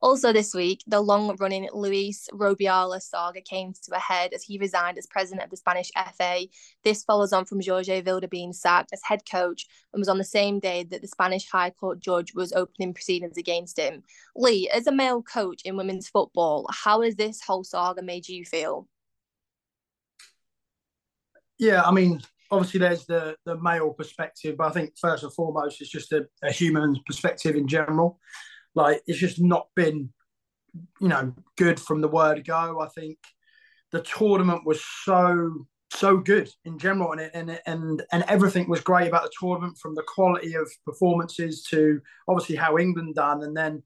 Also, 0.00 0.32
this 0.32 0.54
week, 0.54 0.84
the 0.86 1.00
long 1.00 1.34
running 1.40 1.68
Luis 1.72 2.28
Rubiales 2.32 3.02
saga 3.02 3.40
came 3.40 3.72
to 3.72 3.96
a 3.96 3.98
head 3.98 4.32
as 4.32 4.44
he 4.44 4.56
resigned 4.58 4.96
as 4.96 5.06
president 5.06 5.42
of 5.42 5.50
the 5.50 5.56
Spanish 5.56 5.90
FA. 6.16 6.42
This 6.84 7.02
follows 7.02 7.32
on 7.32 7.44
from 7.44 7.60
Jorge 7.60 8.00
Vilda 8.00 8.30
being 8.30 8.52
sacked 8.52 8.92
as 8.92 9.00
head 9.02 9.22
coach 9.28 9.66
and 9.92 10.00
was 10.00 10.08
on 10.08 10.18
the 10.18 10.24
same 10.24 10.60
day 10.60 10.84
that 10.84 11.02
the 11.02 11.08
Spanish 11.08 11.48
High 11.48 11.70
Court 11.70 11.98
judge 11.98 12.32
was 12.32 12.52
opening 12.52 12.94
proceedings 12.94 13.36
against 13.36 13.76
him. 13.76 14.04
Lee, 14.36 14.70
as 14.72 14.86
a 14.86 14.92
male 14.92 15.20
coach 15.20 15.62
in 15.64 15.76
women's 15.76 16.08
football, 16.08 16.68
how 16.70 17.02
has 17.02 17.16
this 17.16 17.40
whole 17.42 17.64
saga 17.64 18.00
made 18.00 18.28
you 18.28 18.44
feel? 18.44 18.86
Yeah, 21.58 21.82
I 21.82 21.90
mean, 21.90 22.22
obviously 22.52 22.78
there's 22.78 23.04
the 23.04 23.36
the 23.44 23.58
male 23.58 23.92
perspective, 23.92 24.56
but 24.58 24.68
I 24.68 24.70
think 24.70 24.96
first 24.96 25.24
and 25.24 25.32
foremost 25.32 25.80
it's 25.80 25.90
just 25.90 26.12
a, 26.12 26.26
a 26.44 26.52
human 26.52 26.96
perspective 27.04 27.56
in 27.56 27.66
general. 27.66 28.20
Like 28.78 29.02
it's 29.08 29.18
just 29.18 29.40
not 29.40 29.66
been, 29.74 30.12
you 31.00 31.08
know, 31.08 31.34
good 31.56 31.78
from 31.80 32.00
the 32.00 32.08
word 32.08 32.46
go. 32.46 32.80
I 32.80 32.88
think 32.88 33.18
the 33.90 34.02
tournament 34.02 34.64
was 34.64 34.80
so 35.04 35.66
so 35.90 36.18
good 36.18 36.48
in 36.64 36.78
general, 36.78 37.12
and 37.12 37.30
and 37.34 37.60
and 37.66 38.02
and 38.12 38.24
everything 38.28 38.68
was 38.68 38.80
great 38.80 39.08
about 39.08 39.24
the 39.24 39.36
tournament, 39.40 39.78
from 39.78 39.94
the 39.94 40.04
quality 40.14 40.54
of 40.54 40.70
performances 40.84 41.64
to 41.70 42.00
obviously 42.28 42.56
how 42.56 42.78
England 42.78 43.16
done, 43.16 43.42
and 43.42 43.56
then 43.56 43.82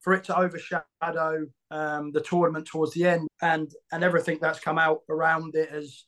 for 0.00 0.12
it 0.14 0.24
to 0.24 0.36
overshadow 0.36 1.46
um, 1.70 2.10
the 2.10 2.20
tournament 2.20 2.66
towards 2.66 2.94
the 2.94 3.06
end, 3.06 3.28
and 3.40 3.70
and 3.92 4.02
everything 4.02 4.38
that's 4.40 4.58
come 4.66 4.78
out 4.78 5.00
around 5.08 5.54
it 5.54 5.68
as 5.70 6.04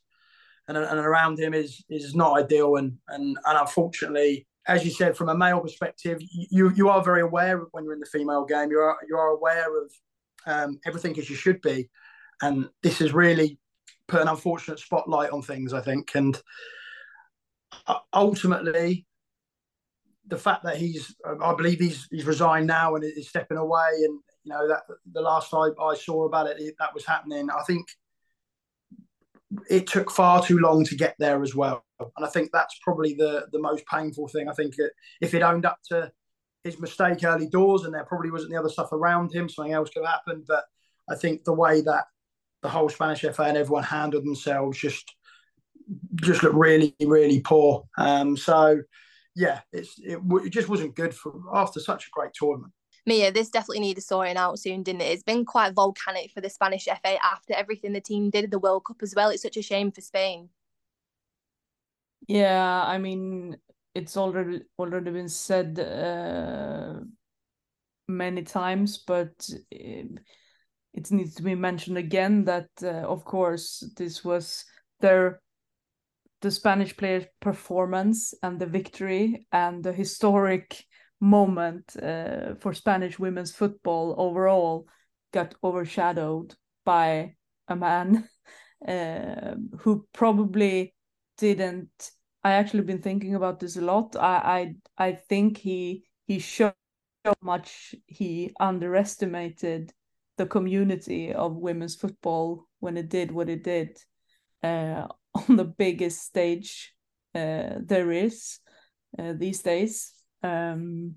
and, 0.66 0.76
and 0.76 0.98
around 0.98 1.38
him 1.38 1.54
is 1.54 1.84
is 1.88 2.14
not 2.14 2.38
ideal, 2.42 2.76
and 2.76 2.98
and 3.08 3.38
and 3.46 3.58
unfortunately, 3.58 4.46
as 4.66 4.84
you 4.84 4.90
said, 4.90 5.16
from 5.16 5.28
a 5.28 5.36
male 5.36 5.60
perspective, 5.60 6.18
you 6.20 6.70
you 6.70 6.88
are 6.88 7.02
very 7.02 7.20
aware 7.20 7.58
when 7.72 7.84
you're 7.84 7.92
in 7.92 8.00
the 8.00 8.06
female 8.06 8.44
game. 8.44 8.70
You 8.70 8.80
are 8.80 8.98
you 9.08 9.16
are 9.16 9.28
aware 9.28 9.82
of 9.82 9.92
um, 10.46 10.80
everything 10.86 11.18
as 11.18 11.28
you 11.28 11.36
should 11.36 11.60
be, 11.60 11.88
and 12.42 12.68
this 12.82 12.98
has 12.98 13.12
really 13.12 13.58
put 14.08 14.22
an 14.22 14.28
unfortunate 14.28 14.78
spotlight 14.78 15.30
on 15.30 15.42
things. 15.42 15.72
I 15.72 15.80
think, 15.80 16.14
and 16.14 16.40
uh, 17.86 17.98
ultimately, 18.12 19.06
the 20.26 20.38
fact 20.38 20.64
that 20.64 20.76
he's, 20.76 21.14
I 21.42 21.54
believe 21.54 21.78
he's 21.78 22.08
he's 22.10 22.24
resigned 22.24 22.66
now 22.66 22.94
and 22.94 23.04
is 23.04 23.28
stepping 23.28 23.58
away, 23.58 23.90
and 23.96 24.20
you 24.44 24.52
know 24.52 24.66
that 24.68 24.82
the 25.12 25.20
last 25.20 25.52
I, 25.52 25.68
I 25.82 25.94
saw 25.94 26.24
about 26.24 26.46
it, 26.46 26.74
that 26.78 26.94
was 26.94 27.04
happening. 27.04 27.48
I 27.50 27.62
think 27.64 27.86
it 29.68 29.86
took 29.86 30.10
far 30.10 30.42
too 30.42 30.58
long 30.58 30.84
to 30.84 30.96
get 30.96 31.14
there 31.18 31.42
as 31.42 31.54
well. 31.54 31.84
And 32.00 32.24
I 32.24 32.28
think 32.28 32.50
that's 32.52 32.78
probably 32.82 33.14
the 33.14 33.46
the 33.52 33.58
most 33.58 33.84
painful 33.86 34.28
thing. 34.28 34.48
I 34.48 34.52
think 34.52 34.74
if 35.20 35.34
it 35.34 35.42
owned 35.42 35.66
up 35.66 35.78
to 35.88 36.10
his 36.62 36.80
mistake 36.80 37.22
early 37.24 37.48
doors 37.48 37.84
and 37.84 37.94
there 37.94 38.04
probably 38.04 38.30
wasn't 38.30 38.50
the 38.50 38.58
other 38.58 38.68
stuff 38.68 38.92
around 38.92 39.32
him, 39.32 39.48
something 39.48 39.72
else 39.72 39.90
could 39.90 40.04
have 40.04 40.14
happened. 40.14 40.44
But 40.48 40.64
I 41.08 41.14
think 41.14 41.44
the 41.44 41.52
way 41.52 41.82
that 41.82 42.04
the 42.62 42.68
whole 42.68 42.88
Spanish 42.88 43.20
FA 43.20 43.42
and 43.42 43.56
everyone 43.56 43.82
handled 43.82 44.24
themselves 44.24 44.78
just 44.78 45.14
just 46.14 46.42
looked 46.42 46.54
really, 46.54 46.94
really 47.00 47.40
poor. 47.40 47.84
Um, 47.98 48.36
so 48.36 48.80
yeah, 49.36 49.60
it's 49.72 49.98
it, 49.98 50.18
it 50.22 50.50
just 50.50 50.68
wasn't 50.68 50.96
good 50.96 51.14
for 51.14 51.34
after 51.52 51.80
such 51.80 52.06
a 52.06 52.10
great 52.12 52.32
tournament. 52.34 52.72
Mia, 53.06 53.30
this 53.30 53.50
definitely 53.50 53.80
needed 53.80 54.02
sorting 54.02 54.36
out 54.36 54.58
soon, 54.58 54.82
didn't 54.82 55.02
it? 55.02 55.12
It's 55.12 55.22
been 55.22 55.44
quite 55.44 55.74
volcanic 55.74 56.30
for 56.30 56.40
the 56.40 56.48
Spanish 56.48 56.86
FA 56.86 57.22
after 57.22 57.52
everything 57.54 57.92
the 57.92 58.00
team 58.00 58.30
did 58.30 58.44
at 58.44 58.50
the 58.50 58.58
World 58.58 58.84
Cup 58.86 59.02
as 59.02 59.14
well. 59.14 59.28
It's 59.28 59.42
such 59.42 59.58
a 59.58 59.62
shame 59.62 59.92
for 59.92 60.00
Spain. 60.00 60.48
Yeah, 62.26 62.82
I 62.82 62.96
mean, 62.96 63.58
it's 63.94 64.16
already 64.16 64.62
already 64.78 65.10
been 65.10 65.28
said 65.28 65.78
uh, 65.78 67.00
many 68.08 68.42
times, 68.42 68.98
but 69.06 69.48
it, 69.70 70.08
it, 70.94 71.10
needs 71.12 71.34
to 71.34 71.42
be 71.42 71.54
mentioned 71.54 71.98
again 71.98 72.44
that, 72.44 72.70
uh, 72.82 73.06
of 73.06 73.24
course, 73.26 73.86
this 73.98 74.24
was 74.24 74.64
their 75.00 75.42
the 76.40 76.50
Spanish 76.50 76.96
players' 76.96 77.26
performance 77.40 78.34
and 78.42 78.58
the 78.58 78.66
victory 78.66 79.46
and 79.52 79.82
the 79.82 79.92
historic 79.92 80.84
moment 81.20 81.96
uh, 82.02 82.54
for 82.60 82.74
Spanish 82.74 83.18
women's 83.18 83.52
football 83.52 84.14
overall 84.18 84.86
got 85.32 85.54
overshadowed 85.62 86.54
by 86.84 87.34
a 87.68 87.76
man 87.76 88.28
uh, 88.86 89.54
who 89.80 90.06
probably 90.12 90.94
didn't. 91.38 92.10
I 92.42 92.52
actually 92.52 92.82
been 92.82 93.02
thinking 93.02 93.34
about 93.34 93.60
this 93.60 93.76
a 93.76 93.80
lot. 93.80 94.16
I 94.16 94.74
I 94.98 95.06
I 95.08 95.12
think 95.12 95.58
he 95.58 96.04
he 96.26 96.38
showed 96.38 96.74
how 97.24 97.34
much 97.40 97.94
he 98.06 98.52
underestimated 98.60 99.92
the 100.36 100.46
community 100.46 101.32
of 101.32 101.56
women's 101.56 101.94
football 101.96 102.66
when 102.80 102.96
it 102.96 103.08
did 103.08 103.30
what 103.30 103.48
it 103.48 103.62
did 103.64 103.96
uh, 104.62 105.06
on 105.48 105.56
the 105.56 105.64
biggest 105.64 106.22
stage 106.22 106.94
uh, 107.34 107.78
there 107.80 108.10
is 108.12 108.58
uh, 109.18 109.32
these 109.36 109.62
days. 109.62 110.13
Um, 110.44 111.16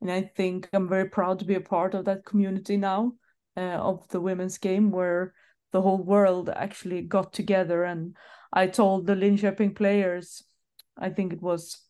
and 0.00 0.10
I 0.10 0.22
think 0.36 0.68
I'm 0.72 0.88
very 0.88 1.08
proud 1.08 1.40
to 1.40 1.44
be 1.44 1.56
a 1.56 1.60
part 1.60 1.94
of 1.94 2.04
that 2.04 2.24
community 2.24 2.76
now 2.76 3.14
uh, 3.56 3.60
of 3.60 4.08
the 4.08 4.20
women's 4.20 4.58
game 4.58 4.90
where 4.92 5.34
the 5.72 5.82
whole 5.82 6.02
world 6.02 6.48
actually 6.48 7.02
got 7.02 7.32
together. 7.32 7.84
And 7.84 8.16
I 8.52 8.68
told 8.68 9.06
the 9.06 9.14
Linköping 9.14 9.74
players, 9.74 10.44
I 10.96 11.10
think 11.10 11.32
it 11.32 11.42
was 11.42 11.84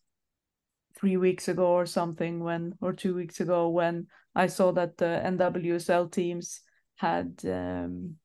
three 0.97 1.17
weeks 1.17 1.47
ago 1.47 1.67
or 1.67 1.85
something 1.85 2.39
when 2.39 2.73
or 2.81 2.91
two 2.93 3.13
weeks 3.15 3.39
ago 3.39 3.69
when 3.69 4.07
I 4.35 4.47
saw 4.47 4.71
that 4.73 4.97
the 4.97 5.21
NWSL 5.23 6.11
teams 6.11 6.61
had 6.95 7.39
um, 7.45 8.15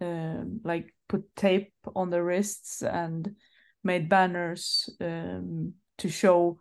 um, 0.00 0.60
like 0.64 0.92
put 1.08 1.24
tape 1.36 1.72
on 1.94 2.10
their 2.10 2.24
wrists 2.24 2.82
and 2.82 3.36
made 3.84 4.08
banners 4.08 4.90
um, 5.00 5.74
to 5.98 6.08
show 6.08 6.58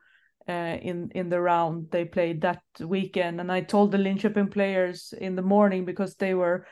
uh, 0.47 0.77
in 0.81 1.11
in 1.13 1.29
the 1.29 1.39
round 1.39 1.87
they 1.91 2.05
played 2.05 2.41
that 2.41 2.61
weekend. 2.79 3.39
And 3.39 3.51
I 3.51 3.61
told 3.61 3.91
the 3.91 3.97
Linköping 3.97 4.51
players 4.51 5.13
in 5.19 5.35
the 5.35 5.41
morning 5.41 5.85
because 5.85 6.15
they 6.15 6.33
were 6.33 6.65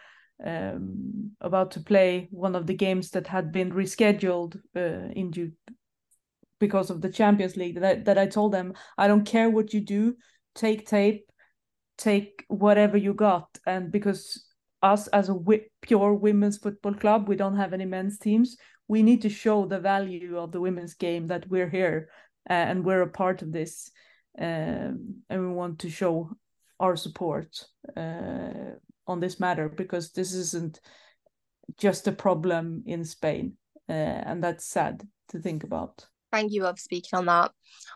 um, 0.45 1.31
about 1.41 1.71
to 1.71 1.81
play 1.81 2.27
one 2.31 2.55
of 2.55 2.65
the 2.65 2.73
games 2.73 3.11
that 3.11 3.27
had 3.27 3.51
been 3.51 3.71
rescheduled 3.71 4.57
uh, 4.75 5.11
in 5.13 5.31
due 5.31 5.51
because 6.59 6.89
of 6.89 7.01
the 7.01 7.11
Champions 7.11 7.55
League. 7.57 7.75
That 7.75 7.85
I, 7.85 7.95
that 8.03 8.17
I 8.17 8.27
told 8.27 8.53
them 8.53 8.73
I 8.97 9.07
don't 9.07 9.25
care 9.25 9.49
what 9.49 9.73
you 9.73 9.81
do, 9.81 10.15
take 10.55 10.88
tape, 10.88 11.29
take 11.97 12.45
whatever 12.47 12.97
you 12.97 13.13
got, 13.13 13.47
and 13.65 13.91
because 13.91 14.45
us 14.81 15.07
as 15.07 15.29
a 15.29 15.35
pure 15.81 16.13
women's 16.13 16.57
football 16.57 16.93
club, 16.93 17.27
we 17.27 17.35
don't 17.35 17.57
have 17.57 17.73
any 17.73 17.85
men's 17.85 18.17
teams. 18.17 18.57
We 18.88 19.03
need 19.03 19.21
to 19.21 19.29
show 19.29 19.65
the 19.65 19.79
value 19.79 20.38
of 20.38 20.51
the 20.51 20.61
women's 20.61 20.95
game 20.95 21.27
that 21.27 21.47
we're 21.49 21.69
here 21.69 22.09
and 22.49 22.83
we're 22.83 23.01
a 23.01 23.09
part 23.09 23.41
of 23.41 23.51
this, 23.51 23.91
um, 24.39 25.21
and 25.29 25.41
we 25.41 25.53
want 25.53 25.79
to 25.79 25.89
show 25.89 26.31
our 26.79 26.95
support 26.95 27.65
uh, 27.95 28.75
on 29.07 29.19
this 29.19 29.39
matter 29.39 29.69
because 29.69 30.11
this 30.11 30.33
isn't 30.33 30.79
just 31.77 32.07
a 32.07 32.11
problem 32.11 32.83
in 32.85 33.05
Spain, 33.05 33.53
uh, 33.87 33.93
and 33.93 34.43
that's 34.43 34.65
sad 34.65 35.07
to 35.29 35.39
think 35.39 35.63
about. 35.63 36.05
Thank 36.31 36.51
you 36.51 36.61
for 36.61 36.73
speaking 36.77 37.17
on 37.17 37.25
that. 37.25 37.51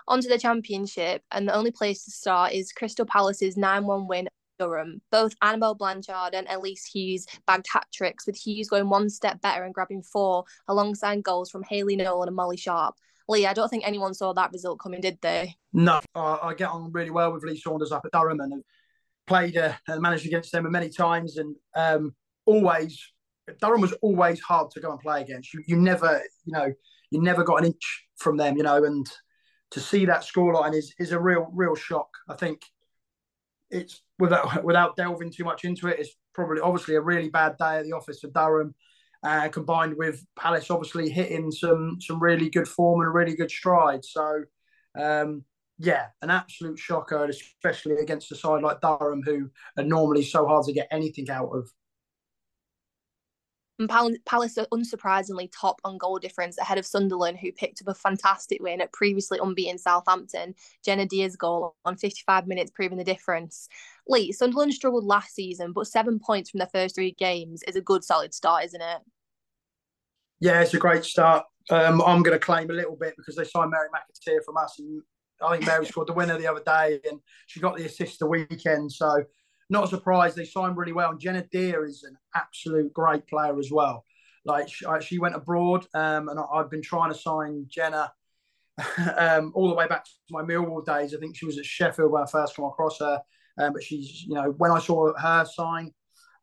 On 0.08 0.22
to 0.22 0.28
the 0.28 0.40
championship, 0.40 1.22
and 1.32 1.48
the 1.48 1.56
only 1.56 1.72
place 1.72 2.06
to 2.06 2.12
start 2.12 2.54
is 2.54 2.72
Crystal 2.72 3.06
Palace's 3.06 3.58
9 3.58 3.86
1 3.86 4.08
win 4.08 4.28
Durham. 4.60 5.02
Both 5.12 5.36
Annabel 5.42 5.76
Blanchard 5.76 6.34
and 6.34 6.48
Elise 6.50 6.86
Hughes 6.86 7.26
bagged 7.48 7.68
hat 7.72 7.88
tricks, 7.94 8.26
with 8.26 8.36
Hughes 8.36 8.70
going 8.70 8.90
one 8.90 9.10
step 9.10 9.42
better 9.42 9.64
and 9.64 9.74
grabbing 9.74 10.04
four 10.04 10.46
alongside 10.68 11.24
goals 11.24 11.50
from 11.50 11.64
Hayley 11.64 11.96
Nolan 11.96 12.30
and 12.30 12.36
Molly 12.36 12.58
Sharp. 12.58 12.96
Lee, 13.28 13.46
I 13.46 13.54
don't 13.54 13.70
think 13.70 13.88
anyone 13.88 14.14
saw 14.14 14.34
that 14.34 14.52
result 14.52 14.80
coming, 14.80 15.02
did 15.02 15.18
they? 15.22 15.56
No, 15.72 16.02
uh, 16.16 16.38
I 16.42 16.54
get 16.54 16.70
on 16.70 16.92
really 16.92 17.10
well 17.10 17.32
with 17.32 17.44
Lee 17.44 17.58
Sanders 17.58 17.92
up 17.92 18.06
at 18.06 18.12
Durham 18.12 18.40
and 18.40 18.64
played 19.28 19.58
uh, 19.58 19.74
and 19.88 20.02
managed 20.02 20.26
against 20.26 20.52
them 20.52 20.70
many 20.72 20.90
times. 20.90 21.38
And 21.38 21.56
um, 21.76 22.16
always, 22.46 23.00
Durham 23.62 23.82
was 23.82 23.94
always 24.02 24.42
hard 24.42 24.72
to 24.72 24.82
go 24.82 24.92
and 24.92 25.00
play 25.00 25.22
against. 25.22 25.54
You, 25.54 25.64
you 25.68 25.78
never, 25.78 26.22
you 26.46 26.54
know, 26.54 26.74
you 27.12 27.22
never 27.22 27.44
got 27.44 27.60
an 27.60 27.66
inch 27.66 28.06
from 28.18 28.38
them, 28.38 28.58
you 28.58 28.64
know, 28.64 28.84
and 28.84 29.08
to 29.72 29.80
see 29.80 30.06
that 30.06 30.22
scoreline 30.22 30.74
is 30.74 30.94
is 31.00 31.12
a 31.12 31.20
real, 31.20 31.48
real 31.54 31.76
shock. 31.76 32.10
I 32.30 32.36
think 32.36 32.62
it's 33.70 34.02
without 34.20 34.64
without 34.64 34.96
delving 34.96 35.32
too 35.32 35.46
much 35.46 35.64
into 35.64 35.88
it, 35.88 36.00
it's 36.00 36.16
probably 36.34 36.62
obviously 36.62 36.96
a 36.96 37.02
really 37.02 37.30
bad 37.30 37.56
day 37.58 37.78
at 37.78 37.86
the 37.86 37.94
office 37.94 38.20
for 38.20 38.30
Durham 38.30 38.76
uh, 39.24 39.48
combined 39.50 39.96
with 39.98 40.26
Palace 40.38 40.70
obviously 40.70 41.10
hitting 41.10 41.52
some 41.52 41.98
some 42.02 42.22
really 42.22 42.50
good 42.50 42.68
form 42.68 43.02
and 43.02 43.14
really 43.14 43.36
good 43.36 43.52
stride. 43.52 44.04
So, 44.04 44.44
um, 45.00 45.44
yeah, 45.80 46.08
an 46.22 46.30
absolute 46.30 46.78
shocker, 46.78 47.26
especially 47.26 47.96
against 47.98 48.32
a 48.32 48.36
side 48.36 48.62
like 48.62 48.82
Durham, 48.82 49.22
who 49.24 49.50
are 49.78 49.84
normally 49.84 50.24
so 50.24 50.46
hard 50.46 50.66
to 50.66 50.74
get 50.74 50.88
anything 50.92 51.30
out 51.30 51.50
of. 51.50 51.70
And 53.80 53.90
Palace 53.90 54.58
are 54.58 54.68
unsurprisingly 54.72 55.50
top 55.52 55.82
on 55.84 55.98
goal 55.98 56.20
difference 56.20 56.60
ahead 56.60 56.78
of 56.78 56.86
Sunderland, 56.86 57.40
who 57.40 57.52
picked 57.52 57.82
up 57.82 57.88
a 57.88 57.96
fantastic 57.96 58.62
win 58.62 58.82
at 58.82 58.94
previously 58.94 59.40
unbeaten 59.42 59.80
Southampton. 59.80 60.54
Jenna 60.86 61.08
Dear's 61.08 61.36
goal 61.36 61.76
on 61.84 61.98
55 61.98 62.46
minutes 62.46 62.72
proving 62.72 63.00
the 63.00 63.04
difference. 63.04 63.68
Lee, 64.08 64.32
Sunderland 64.32 64.74
struggled 64.74 65.06
last 65.06 65.34
season, 65.34 65.74
but 65.74 65.88
seven 65.88 66.20
points 66.20 66.52
from 66.52 66.60
their 66.60 66.70
first 66.72 66.96
three 66.96 67.14
games 67.14 67.64
is 67.64 67.76
a 67.76 67.82
good 67.82 68.04
solid 68.04 68.34
start, 68.34 68.66
isn't 68.66 68.82
it? 68.82 69.02
Yeah, 70.40 70.62
it's 70.62 70.74
a 70.74 70.80
great 70.80 71.06
start. 71.06 71.46
Um, 71.70 72.02
I'm 72.02 72.22
going 72.22 72.38
to 72.38 72.46
claim 72.46 72.70
a 72.70 72.74
little 72.74 72.98
bit 72.98 73.16
because 73.18 73.36
they 73.36 73.46
signed 73.46 73.72
Mary 73.72 73.88
McAteer 73.88 74.44
from 74.46 74.58
us, 74.58 74.78
and 74.78 75.02
I 75.42 75.54
think 75.54 75.66
Mary 75.66 75.86
scored 75.88 76.10
the 76.10 76.14
winner 76.14 76.38
the 76.38 76.48
other 76.48 76.62
day, 76.66 77.00
and 77.10 77.20
she 77.48 77.60
got 77.60 77.78
the 77.78 77.86
assist 77.86 78.20
the 78.20 78.28
weekend. 78.28 78.92
So, 78.92 79.24
not 79.74 79.90
surprised 79.90 80.38
they 80.38 80.46
signed 80.46 80.78
really 80.78 80.94
well. 80.94 81.12
And 81.12 81.20
Jenna 81.20 81.46
Dear 81.52 81.86
is 81.86 82.04
an 82.04 82.18
absolute 82.34 82.94
great 82.94 83.28
player 83.28 83.60
as 83.60 83.72
well. 83.72 84.06
Like 84.46 84.70
she, 84.70 84.86
she 85.02 85.20
went 85.20 85.36
abroad, 85.36 85.86
um, 85.94 86.30
and 86.30 86.40
I've 86.54 86.70
been 86.70 86.82
trying 86.82 87.12
to 87.12 87.18
sign 87.18 87.66
Jenna 87.68 88.12
um, 89.18 89.52
all 89.56 89.68
the 89.68 89.76
way 89.76 89.88
back 89.88 90.06
to 90.06 90.12
my 90.30 90.44
Millwall 90.44 90.86
days. 90.86 91.14
I 91.14 91.20
think 91.20 91.36
she 91.36 91.46
was 91.46 91.58
at 91.58 91.66
Sheffield 91.66 92.12
when 92.12 92.24
I 92.24 92.26
first 92.26 92.56
came 92.56 92.66
across 92.66 93.00
her, 93.00 93.22
um, 93.58 93.74
but 93.74 93.84
she's 93.84 94.24
you 94.24 94.36
know 94.36 94.54
when 94.58 94.72
I 94.72 94.80
saw 94.80 95.14
her 95.18 95.46
sign, 95.46 95.92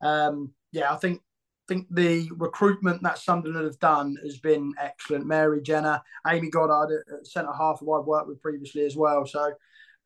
um, 0.02 0.52
yeah, 0.72 0.92
I 0.92 0.96
think 0.96 1.22
think 1.70 1.86
the 1.90 2.28
recruitment 2.36 3.00
that 3.02 3.18
Sunderland 3.18 3.64
have 3.64 3.78
done 3.78 4.16
has 4.24 4.38
been 4.38 4.74
excellent. 4.80 5.24
Mary 5.24 5.62
Jenna, 5.62 6.02
Amy 6.26 6.50
Goddard 6.50 7.04
centre 7.22 7.52
half, 7.52 7.78
who 7.78 7.92
I've 7.92 8.06
worked 8.06 8.26
with 8.26 8.42
previously 8.42 8.84
as 8.84 8.96
well. 8.96 9.24
So, 9.24 9.52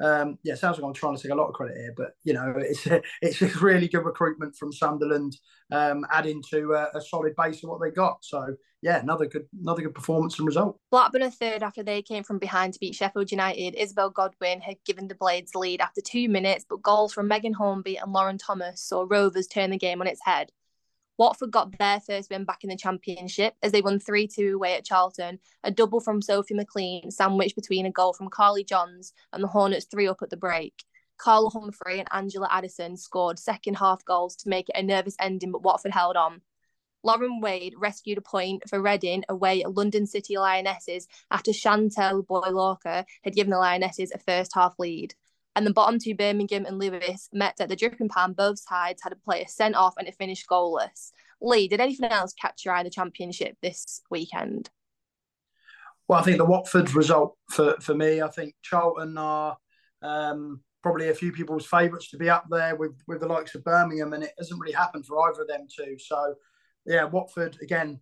um, 0.02 0.38
yeah, 0.42 0.54
sounds 0.54 0.78
like 0.78 0.86
I'm 0.86 0.92
trying 0.92 1.16
to 1.16 1.22
take 1.22 1.32
a 1.32 1.36
lot 1.36 1.48
of 1.48 1.54
credit 1.54 1.76
here, 1.76 1.94
but 1.96 2.12
you 2.24 2.32
know, 2.32 2.54
it's 2.56 2.86
it's 3.22 3.40
really 3.62 3.88
good 3.88 4.04
recruitment 4.04 4.56
from 4.56 4.72
Sunderland, 4.72 5.36
um, 5.70 6.04
adding 6.10 6.42
to 6.50 6.72
a, 6.72 6.98
a, 6.98 7.00
solid 7.00 7.34
base 7.36 7.62
of 7.62 7.70
what 7.70 7.80
they 7.80 7.90
got. 7.90 8.24
So, 8.24 8.56
yeah, 8.82 8.98
another 9.00 9.26
good 9.26 9.46
another 9.60 9.82
good 9.82 9.94
performance 9.94 10.38
and 10.38 10.46
result. 10.46 10.78
Blackburn 10.90 11.22
a 11.22 11.30
third 11.30 11.62
after 11.62 11.82
they 11.82 12.02
came 12.02 12.24
from 12.24 12.38
behind 12.38 12.72
to 12.74 12.80
beat 12.80 12.94
Sheffield 12.94 13.30
United. 13.30 13.76
Isobel 13.76 14.12
Goodwin 14.12 14.60
had 14.60 14.76
given 14.84 15.06
the 15.06 15.14
Blades 15.14 15.54
lead 15.54 15.80
after 15.80 16.00
two 16.00 16.28
minutes, 16.28 16.66
but 16.68 16.82
goals 16.82 17.12
from 17.12 17.28
Megan 17.28 17.52
Hornby 17.52 17.96
and 17.96 18.12
Lauren 18.12 18.38
Thomas 18.38 18.82
saw 18.82 19.06
Rovers 19.08 19.46
turn 19.46 19.70
the 19.70 19.78
game 19.78 20.00
on 20.00 20.08
its 20.08 20.20
head. 20.24 20.50
Watford 21.16 21.52
got 21.52 21.78
their 21.78 22.00
first 22.00 22.30
win 22.30 22.44
back 22.44 22.64
in 22.64 22.70
the 22.70 22.76
Championship 22.76 23.54
as 23.62 23.72
they 23.72 23.80
won 23.80 24.00
3 24.00 24.26
2 24.26 24.54
away 24.56 24.74
at 24.74 24.84
Charlton, 24.84 25.38
a 25.62 25.70
double 25.70 26.00
from 26.00 26.20
Sophie 26.20 26.54
McLean, 26.54 27.10
sandwiched 27.10 27.54
between 27.54 27.86
a 27.86 27.92
goal 27.92 28.12
from 28.12 28.28
Carly 28.28 28.64
Johns 28.64 29.12
and 29.32 29.42
the 29.42 29.48
Hornets 29.48 29.86
3 29.90 30.08
up 30.08 30.22
at 30.22 30.30
the 30.30 30.36
break. 30.36 30.84
Carla 31.16 31.50
Humphrey 31.50 32.00
and 32.00 32.08
Angela 32.12 32.48
Addison 32.50 32.96
scored 32.96 33.38
second 33.38 33.74
half 33.74 34.04
goals 34.04 34.34
to 34.36 34.48
make 34.48 34.68
it 34.68 34.76
a 34.76 34.82
nervous 34.82 35.14
ending, 35.20 35.52
but 35.52 35.62
Watford 35.62 35.92
held 35.92 36.16
on. 36.16 36.40
Lauren 37.04 37.40
Wade 37.40 37.74
rescued 37.76 38.18
a 38.18 38.22
point 38.22 38.68
for 38.68 38.80
Reading 38.80 39.24
away 39.28 39.62
at 39.62 39.74
London 39.74 40.06
City 40.06 40.38
Lionesses 40.38 41.06
after 41.30 41.52
Chantelle 41.52 42.22
Boye-Hlorkah 42.22 43.04
had 43.22 43.34
given 43.34 43.50
the 43.50 43.58
Lionesses 43.58 44.10
a 44.12 44.18
first 44.18 44.52
half 44.54 44.74
lead. 44.78 45.14
And 45.56 45.66
the 45.66 45.72
bottom 45.72 45.98
two, 45.98 46.14
Birmingham 46.14 46.66
and 46.66 46.78
Lewes, 46.78 47.28
met 47.32 47.60
at 47.60 47.68
the 47.68 47.76
Dripping 47.76 48.08
Pan. 48.08 48.32
Both 48.32 48.58
sides 48.58 49.02
had 49.02 49.12
a 49.12 49.16
player 49.16 49.44
sent 49.46 49.76
off 49.76 49.94
and 49.98 50.08
it 50.08 50.16
finished 50.16 50.48
goalless. 50.48 51.12
Lee, 51.40 51.68
did 51.68 51.80
anything 51.80 52.10
else 52.10 52.32
catch 52.32 52.64
your 52.64 52.74
eye 52.74 52.80
in 52.80 52.84
the 52.84 52.90
championship 52.90 53.56
this 53.62 54.02
weekend? 54.10 54.70
Well, 56.08 56.18
I 56.18 56.22
think 56.22 56.38
the 56.38 56.44
Watford 56.44 56.94
result 56.94 57.36
for, 57.50 57.76
for 57.80 57.94
me, 57.94 58.20
I 58.20 58.28
think 58.28 58.54
Charlton 58.62 59.16
are 59.16 59.56
um, 60.02 60.60
probably 60.82 61.08
a 61.08 61.14
few 61.14 61.32
people's 61.32 61.66
favourites 61.66 62.10
to 62.10 62.18
be 62.18 62.28
up 62.28 62.44
there 62.50 62.76
with, 62.76 62.92
with 63.06 63.20
the 63.20 63.26
likes 63.26 63.54
of 63.54 63.64
Birmingham, 63.64 64.12
and 64.12 64.22
it 64.22 64.32
hasn't 64.36 64.60
really 64.60 64.74
happened 64.74 65.06
for 65.06 65.28
either 65.28 65.42
of 65.42 65.48
them 65.48 65.66
two. 65.74 65.96
So, 65.98 66.34
yeah, 66.84 67.04
Watford, 67.04 67.56
again, 67.62 68.00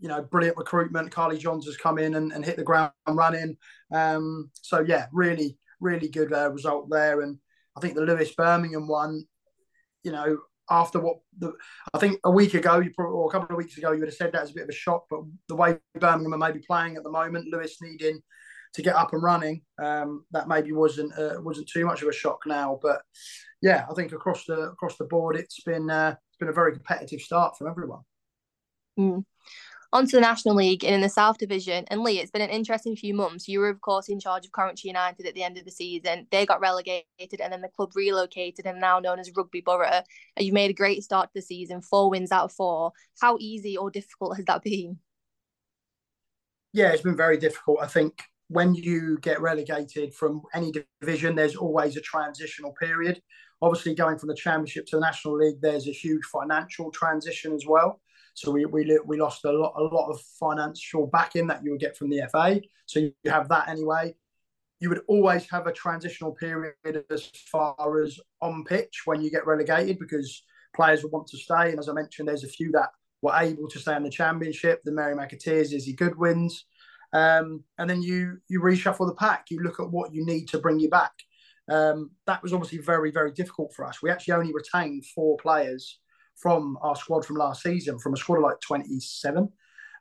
you 0.00 0.08
know, 0.08 0.22
brilliant 0.22 0.58
recruitment. 0.58 1.10
Carly 1.10 1.38
Johns 1.38 1.64
has 1.66 1.76
come 1.76 1.98
in 1.98 2.16
and, 2.16 2.32
and 2.32 2.44
hit 2.44 2.56
the 2.56 2.64
ground 2.64 2.92
running. 3.08 3.56
Um, 3.92 4.50
so, 4.60 4.80
yeah, 4.80 5.06
really, 5.12 5.56
really 5.80 6.08
good 6.08 6.32
uh, 6.32 6.50
result 6.50 6.88
there. 6.90 7.20
And 7.20 7.38
I 7.76 7.80
think 7.80 7.94
the 7.94 8.02
Lewes 8.02 8.34
Birmingham 8.34 8.88
one, 8.88 9.24
you 10.02 10.12
know, 10.12 10.38
after 10.70 11.00
what 11.00 11.18
the, 11.38 11.52
I 11.94 11.98
think 11.98 12.20
a 12.24 12.30
week 12.30 12.54
ago, 12.54 12.78
you 12.78 12.90
probably, 12.94 13.14
or 13.14 13.28
a 13.28 13.32
couple 13.32 13.54
of 13.54 13.58
weeks 13.58 13.78
ago, 13.78 13.92
you 13.92 14.00
would 14.00 14.08
have 14.08 14.14
said 14.14 14.32
that 14.32 14.42
as 14.42 14.50
a 14.50 14.54
bit 14.54 14.64
of 14.64 14.68
a 14.68 14.72
shock. 14.72 15.04
But 15.08 15.20
the 15.48 15.56
way 15.56 15.78
Birmingham 15.94 16.34
are 16.34 16.38
maybe 16.38 16.60
playing 16.66 16.96
at 16.96 17.02
the 17.02 17.10
moment, 17.10 17.48
Lewes 17.50 17.76
needing 17.80 18.20
to 18.74 18.82
get 18.82 18.96
up 18.96 19.14
and 19.14 19.22
running, 19.22 19.62
um, 19.82 20.24
that 20.32 20.48
maybe 20.48 20.72
wasn't 20.72 21.16
uh, 21.18 21.40
wasn't 21.40 21.68
too 21.68 21.86
much 21.86 22.02
of 22.02 22.08
a 22.08 22.12
shock 22.12 22.40
now. 22.46 22.78
But 22.82 23.00
yeah, 23.62 23.86
I 23.90 23.94
think 23.94 24.12
across 24.12 24.44
the 24.44 24.70
across 24.70 24.96
the 24.98 25.06
board, 25.06 25.36
it's 25.36 25.62
been 25.62 25.88
uh, 25.88 26.16
it's 26.28 26.38
been 26.38 26.50
a 26.50 26.52
very 26.52 26.72
competitive 26.72 27.20
start 27.20 27.56
from 27.56 27.68
everyone. 27.68 28.02
Mm 28.98 29.24
onto 29.92 30.16
the 30.16 30.20
National 30.20 30.54
League 30.54 30.84
and 30.84 30.94
in 30.94 31.00
the 31.00 31.08
South 31.08 31.38
Division. 31.38 31.84
And 31.88 32.02
Lee, 32.02 32.20
it's 32.20 32.30
been 32.30 32.42
an 32.42 32.50
interesting 32.50 32.94
few 32.94 33.14
months. 33.14 33.48
You 33.48 33.60
were, 33.60 33.70
of 33.70 33.80
course, 33.80 34.08
in 34.08 34.20
charge 34.20 34.44
of 34.44 34.52
Coventry 34.52 34.88
United 34.88 35.26
at 35.26 35.34
the 35.34 35.42
end 35.42 35.56
of 35.56 35.64
the 35.64 35.70
season. 35.70 36.26
They 36.30 36.44
got 36.44 36.60
relegated 36.60 37.40
and 37.40 37.52
then 37.52 37.62
the 37.62 37.68
club 37.68 37.92
relocated 37.94 38.66
and 38.66 38.80
now 38.80 38.98
known 38.98 39.18
as 39.18 39.30
Rugby 39.34 39.62
Borough. 39.62 40.02
And 40.36 40.46
you 40.46 40.52
made 40.52 40.70
a 40.70 40.74
great 40.74 41.02
start 41.02 41.28
to 41.28 41.34
the 41.34 41.42
season, 41.42 41.80
four 41.80 42.10
wins 42.10 42.32
out 42.32 42.44
of 42.44 42.52
four. 42.52 42.92
How 43.20 43.38
easy 43.40 43.76
or 43.76 43.90
difficult 43.90 44.36
has 44.36 44.44
that 44.44 44.62
been? 44.62 44.98
Yeah, 46.74 46.92
it's 46.92 47.02
been 47.02 47.16
very 47.16 47.38
difficult. 47.38 47.78
I 47.80 47.86
think 47.86 48.22
when 48.48 48.74
you 48.74 49.18
get 49.20 49.40
relegated 49.40 50.14
from 50.14 50.42
any 50.54 50.72
division, 51.00 51.34
there's 51.34 51.56
always 51.56 51.96
a 51.96 52.00
transitional 52.02 52.72
period. 52.72 53.22
Obviously, 53.62 53.94
going 53.94 54.18
from 54.18 54.28
the 54.28 54.34
Championship 54.34 54.86
to 54.86 54.96
the 54.96 55.00
National 55.00 55.36
League, 55.36 55.60
there's 55.60 55.88
a 55.88 55.92
huge 55.92 56.24
financial 56.24 56.90
transition 56.90 57.52
as 57.54 57.64
well. 57.66 58.00
So 58.38 58.50
we, 58.50 58.64
we, 58.66 58.98
we 59.04 59.20
lost 59.20 59.44
a 59.44 59.52
lot, 59.52 59.74
a 59.76 59.82
lot 59.82 60.10
of 60.10 60.20
financial 60.38 61.06
backing 61.06 61.46
that 61.48 61.64
you 61.64 61.72
would 61.72 61.80
get 61.80 61.96
from 61.96 62.10
the 62.10 62.22
FA. 62.30 62.60
So 62.86 63.00
you 63.00 63.12
have 63.26 63.48
that 63.48 63.68
anyway. 63.68 64.14
You 64.80 64.90
would 64.90 65.02
always 65.08 65.48
have 65.50 65.66
a 65.66 65.72
transitional 65.72 66.32
period 66.32 66.74
as 67.10 67.26
far 67.50 68.02
as 68.02 68.18
on 68.40 68.64
pitch 68.64 69.02
when 69.06 69.20
you 69.20 69.30
get 69.30 69.46
relegated 69.46 69.98
because 69.98 70.44
players 70.74 71.02
will 71.02 71.10
want 71.10 71.26
to 71.28 71.36
stay. 71.36 71.70
And 71.70 71.78
as 71.78 71.88
I 71.88 71.92
mentioned, 71.92 72.28
there's 72.28 72.44
a 72.44 72.48
few 72.48 72.70
that 72.72 72.90
were 73.22 73.34
able 73.34 73.68
to 73.68 73.78
stay 73.78 73.96
in 73.96 74.04
the 74.04 74.10
championship. 74.10 74.82
The 74.84 74.92
Mary 74.92 75.16
McAteers, 75.16 75.72
Izzy 75.72 75.94
Goodwins. 75.94 76.64
Um, 77.12 77.64
and 77.78 77.88
then 77.88 78.02
you 78.02 78.38
you 78.48 78.60
reshuffle 78.60 79.08
the 79.08 79.14
pack. 79.14 79.46
You 79.50 79.60
look 79.60 79.80
at 79.80 79.90
what 79.90 80.14
you 80.14 80.24
need 80.24 80.48
to 80.48 80.58
bring 80.58 80.78
you 80.78 80.90
back. 80.90 81.12
Um, 81.68 82.12
that 82.26 82.42
was 82.42 82.52
obviously 82.52 82.78
very 82.78 83.10
very 83.10 83.32
difficult 83.32 83.74
for 83.74 83.84
us. 83.84 84.02
We 84.02 84.10
actually 84.10 84.34
only 84.34 84.52
retained 84.52 85.06
four 85.06 85.36
players 85.38 85.98
from 86.40 86.78
our 86.82 86.96
squad 86.96 87.24
from 87.24 87.36
last 87.36 87.62
season, 87.62 87.98
from 87.98 88.14
a 88.14 88.16
squad 88.16 88.36
of 88.36 88.42
like 88.42 88.60
27. 88.60 89.48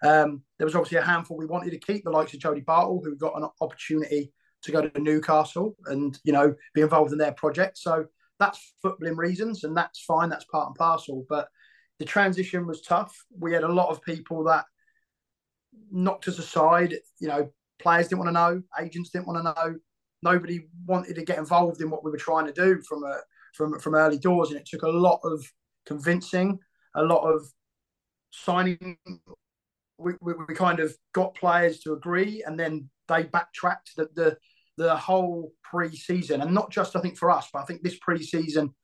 Um, 0.04 0.44
there 0.58 0.66
was 0.66 0.76
obviously 0.76 1.00
a 1.00 1.04
handful 1.04 1.38
we 1.38 1.46
wanted 1.46 1.72
to 1.72 1.80
keep, 1.80 2.04
the 2.04 2.12
likes 2.12 2.34
of 2.34 2.40
Jody 2.40 2.62
Bartle, 2.62 3.02
who 3.04 3.16
got 3.16 3.38
an 3.38 3.50
opportunity 3.62 4.32
to 4.64 4.72
go 4.72 4.88
to 4.88 5.02
Newcastle 5.02 5.76
and, 5.86 6.20
you 6.24 6.34
know, 6.34 6.54
be 6.74 6.82
involved 6.82 7.12
in 7.12 7.18
their 7.18 7.32
project. 7.32 7.78
So 7.78 8.06
that's 8.40 8.74
footballing 8.84 9.18
reasons, 9.18 9.64
and 9.64 9.76
that's 9.76 10.04
fine. 10.04 10.30
That's 10.30 10.46
part 10.46 10.68
and 10.68 10.76
parcel. 10.76 11.26
But 11.28 11.48
the 12.00 12.06
transition 12.06 12.68
was 12.68 12.82
tough. 12.82 13.16
We 13.38 13.54
had 13.54 13.64
a 13.64 13.72
lot 13.72 13.90
of 13.90 14.04
people 14.04 14.44
that 14.46 14.66
knocked 15.92 16.28
us 16.28 16.38
aside. 16.38 16.96
You 17.20 17.28
know, 17.28 17.50
players 17.80 18.08
didn't 18.08 18.20
want 18.20 18.30
to 18.30 18.34
know, 18.34 18.62
agents 18.80 19.10
didn't 19.10 19.28
want 19.28 19.40
to 19.40 19.44
know. 19.44 19.80
Nobody 20.24 20.68
wanted 20.86 21.16
to 21.16 21.26
get 21.26 21.38
involved 21.38 21.82
in 21.82 21.90
what 21.90 22.04
we 22.04 22.12
were 22.12 22.18
trying 22.18 22.48
to 22.48 22.54
do 22.54 22.82
from 22.82 23.04
a 23.04 23.20
from 23.54 23.80
from 23.80 23.96
early 23.96 24.20
doors, 24.20 24.50
and 24.50 24.60
it 24.60 24.68
took 24.68 24.84
a 24.84 24.90
lot 24.90 25.20
of 25.24 25.44
convincing, 25.88 26.60
a 26.94 27.04
lot 27.04 27.24
of 27.24 27.42
signing. 28.32 28.98
We, 29.98 30.14
we, 30.22 30.34
we 30.48 30.54
kind 30.54 30.80
of 30.80 30.96
got 31.14 31.34
players 31.34 31.80
to 31.80 31.94
agree, 31.94 32.44
and 32.46 32.60
then 32.60 32.90
they 33.08 33.24
backtracked 33.24 33.96
the 33.96 34.10
the, 34.14 34.38
the 34.78 34.96
whole 34.96 35.54
pre-season, 35.64 36.42
and 36.42 36.54
not 36.54 36.70
just 36.72 36.96
I 36.96 37.02
think 37.02 37.18
for 37.18 37.32
us, 37.32 37.50
but 37.52 37.62
I 37.62 37.66
think 37.66 37.82
this 37.82 37.98
pre-season 38.00 38.76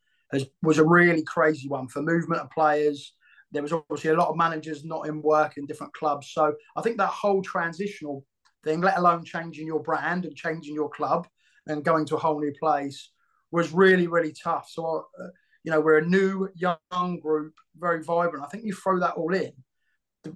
was 0.64 0.80
a 0.80 0.84
really 0.84 1.24
crazy 1.24 1.68
one 1.68 1.88
for 1.88 2.02
movement 2.02 2.42
of 2.42 2.50
players. 2.50 3.14
There 3.52 3.62
was 3.62 3.72
obviously 3.72 4.10
a 4.10 4.18
lot 4.18 4.30
of 4.30 4.36
managers 4.36 4.84
not 4.84 5.08
in 5.08 5.22
work 5.22 5.58
in 5.58 5.68
different 5.68 5.94
clubs, 5.94 6.32
so 6.34 6.56
I 6.76 6.82
think 6.82 6.98
that 6.98 7.08
whole 7.08 7.44
transitional 7.44 8.26
thing, 8.64 8.82
let 8.82 8.98
alone 8.98 9.24
changing 9.24 9.68
your 9.68 9.84
brand 9.84 10.26
and 10.26 10.36
changing 10.36 10.74
your 10.74 10.90
club 10.90 11.28
and 11.68 11.86
going 11.86 12.06
to 12.08 12.16
a 12.16 12.20
whole 12.20 12.40
new 12.40 12.54
place, 12.60 13.12
was 13.52 13.72
really 13.72 14.08
really 14.08 14.34
tough. 14.34 14.68
So 14.72 15.06
uh, 15.22 15.28
you 15.64 15.72
know, 15.72 15.80
we're 15.80 15.98
a 15.98 16.06
new 16.06 16.50
young 16.56 17.20
group, 17.20 17.54
very 17.78 18.04
vibrant. 18.04 18.46
I 18.46 18.50
think 18.50 18.66
you 18.66 18.74
throw 18.74 19.00
that 19.00 19.14
all 19.16 19.34
in. 19.34 19.54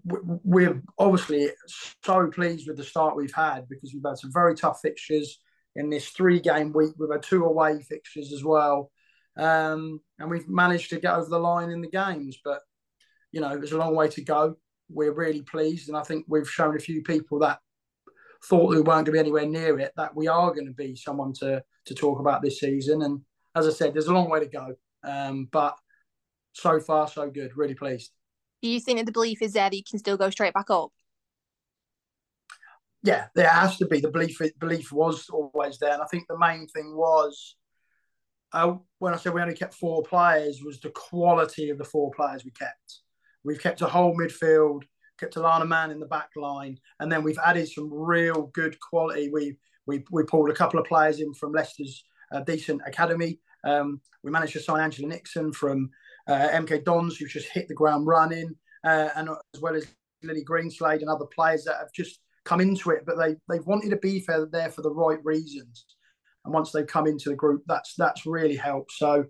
We're 0.06 0.82
obviously 0.98 1.50
so 2.04 2.28
pleased 2.28 2.68
with 2.68 2.78
the 2.78 2.84
start 2.84 3.16
we've 3.16 3.34
had 3.34 3.70
because 3.70 3.94
we've 3.94 4.04
had 4.06 4.18
some 4.18 4.34
very 4.34 4.56
tough 4.56 4.80
fixtures 4.82 5.40
in 5.76 5.90
this 5.90 6.10
three 6.10 6.40
game 6.40 6.74
week. 6.74 6.94
We've 6.98 7.12
had 7.12 7.24
two 7.24 7.46
away 7.46 7.82
fixtures 7.82 8.34
as 8.34 8.44
well. 8.44 8.92
Um, 9.38 10.02
and 10.20 10.30
we've 10.30 10.50
managed 10.50 10.90
to 10.90 11.00
get 11.00 11.14
over 11.14 11.30
the 11.30 11.40
line 11.40 11.70
in 11.70 11.82
the 11.82 11.90
games. 11.90 12.38
But, 12.44 12.60
you 13.32 13.40
know, 13.40 13.56
there's 13.56 13.72
a 13.72 13.78
long 13.78 13.96
way 13.96 14.10
to 14.10 14.24
go. 14.24 14.56
We're 14.90 15.14
really 15.14 15.44
pleased. 15.44 15.90
And 15.90 15.98
I 15.98 16.04
think 16.04 16.26
we've 16.28 16.50
shown 16.50 16.76
a 16.76 16.80
few 16.80 17.04
people 17.04 17.40
that 17.40 17.60
thought 18.44 18.70
we 18.70 18.78
weren't 18.78 18.88
going 18.88 19.06
to 19.06 19.12
be 19.12 19.20
anywhere 19.20 19.46
near 19.46 19.80
it 19.80 19.92
that 19.98 20.16
we 20.16 20.28
are 20.28 20.54
going 20.54 20.68
to 20.68 20.74
be 20.74 20.96
someone 20.96 21.34
to, 21.34 21.64
to 21.86 21.94
talk 21.94 22.20
about 22.20 22.42
this 22.42 22.60
season. 22.60 23.04
And 23.04 23.22
as 23.56 23.68
I 23.68 23.72
said, 23.72 23.94
there's 23.94 24.08
a 24.08 24.14
long 24.14 24.30
way 24.30 24.40
to 24.40 24.48
go. 24.48 24.76
Um, 25.08 25.48
but 25.52 25.78
so 26.54 26.80
far, 26.80 27.08
so 27.08 27.30
good. 27.30 27.56
Really 27.56 27.76
pleased. 27.76 28.12
Do 28.62 28.70
you 28.70 28.80
think 28.80 29.00
that 29.00 29.06
the 29.06 29.12
belief 29.12 29.42
is 29.42 29.54
there 29.54 29.70
that 29.70 29.76
you 29.76 29.84
can 29.88 30.00
still 30.00 30.18
go 30.18 30.30
straight 30.30 30.54
back 30.54 30.70
up? 30.70 30.92
Yeah, 33.04 33.28
there 33.36 33.50
has 33.50 33.78
to 33.78 33.86
be. 33.86 34.00
The 34.00 34.10
belief 34.10 34.40
belief 34.60 34.92
was 34.92 35.30
always 35.30 35.78
there, 35.78 35.94
and 35.94 36.02
I 36.02 36.08
think 36.08 36.26
the 36.28 36.38
main 36.38 36.68
thing 36.68 36.96
was 36.96 37.56
uh, 38.54 38.76
when 39.00 39.14
I 39.14 39.18
said 39.18 39.34
we 39.34 39.42
only 39.42 39.56
kept 39.56 39.76
four 39.76 40.04
players 40.04 40.62
was 40.64 40.80
the 40.80 40.90
quality 40.90 41.70
of 41.70 41.78
the 41.78 41.86
four 41.86 42.12
players 42.12 42.44
we 42.44 42.52
kept. 42.52 43.02
We've 43.44 43.62
kept 43.62 43.82
a 43.82 43.88
whole 43.88 44.16
midfield, 44.18 44.84
kept 45.20 45.36
Alana 45.36 45.68
Man 45.68 45.92
in 45.92 46.00
the 46.00 46.06
back 46.08 46.30
line, 46.36 46.78
and 47.00 47.12
then 47.12 47.24
we've 47.24 47.40
added 47.46 47.70
some 47.70 47.94
real 47.94 48.48
good 48.54 48.78
quality. 48.80 49.30
We 49.32 49.58
we 49.86 50.04
we 50.12 50.24
pulled 50.24 50.50
a 50.50 50.56
couple 50.56 50.80
of 50.80 50.86
players 50.86 51.20
in 51.20 51.34
from 51.34 51.54
Leicester's 51.54 52.04
uh, 52.32 52.42
decent 52.42 52.82
academy. 52.86 53.40
Um, 53.68 54.02
we 54.24 54.32
managed 54.32 54.54
to 54.54 54.60
sign 54.60 54.82
Angela 54.82 55.10
Nixon 55.10 55.52
from 55.54 55.90
uh, 56.28 56.50
MK 56.50 56.84
Dons, 56.84 57.18
who's 57.18 57.34
just 57.34 57.50
hit 57.52 57.68
the 57.68 57.74
ground 57.74 58.08
running, 58.08 58.56
uh, 58.84 59.10
and 59.16 59.30
as 59.30 59.62
well 59.62 59.76
as 59.76 59.86
Lily 60.24 60.44
Greenslade 60.44 61.02
and 61.02 61.10
other 61.10 61.26
players 61.26 61.64
that 61.66 61.78
have 61.78 61.92
just 61.94 62.20
come 62.46 62.62
into 62.62 62.92
it, 62.92 63.04
but 63.06 63.18
they 63.18 63.36
they've 63.50 63.68
wanted 63.68 63.90
to 63.90 63.98
be 63.98 64.26
there 64.52 64.72
for 64.72 64.82
the 64.82 64.94
right 64.94 65.20
reasons. 65.24 65.86
And 66.46 66.54
once 66.54 66.72
they 66.72 66.84
come 66.86 67.06
into 67.06 67.30
the 67.30 67.36
group, 67.36 67.64
that's 67.68 67.94
that's 67.98 68.26
really 68.26 68.56
helped. 68.56 68.94
So, 68.94 69.26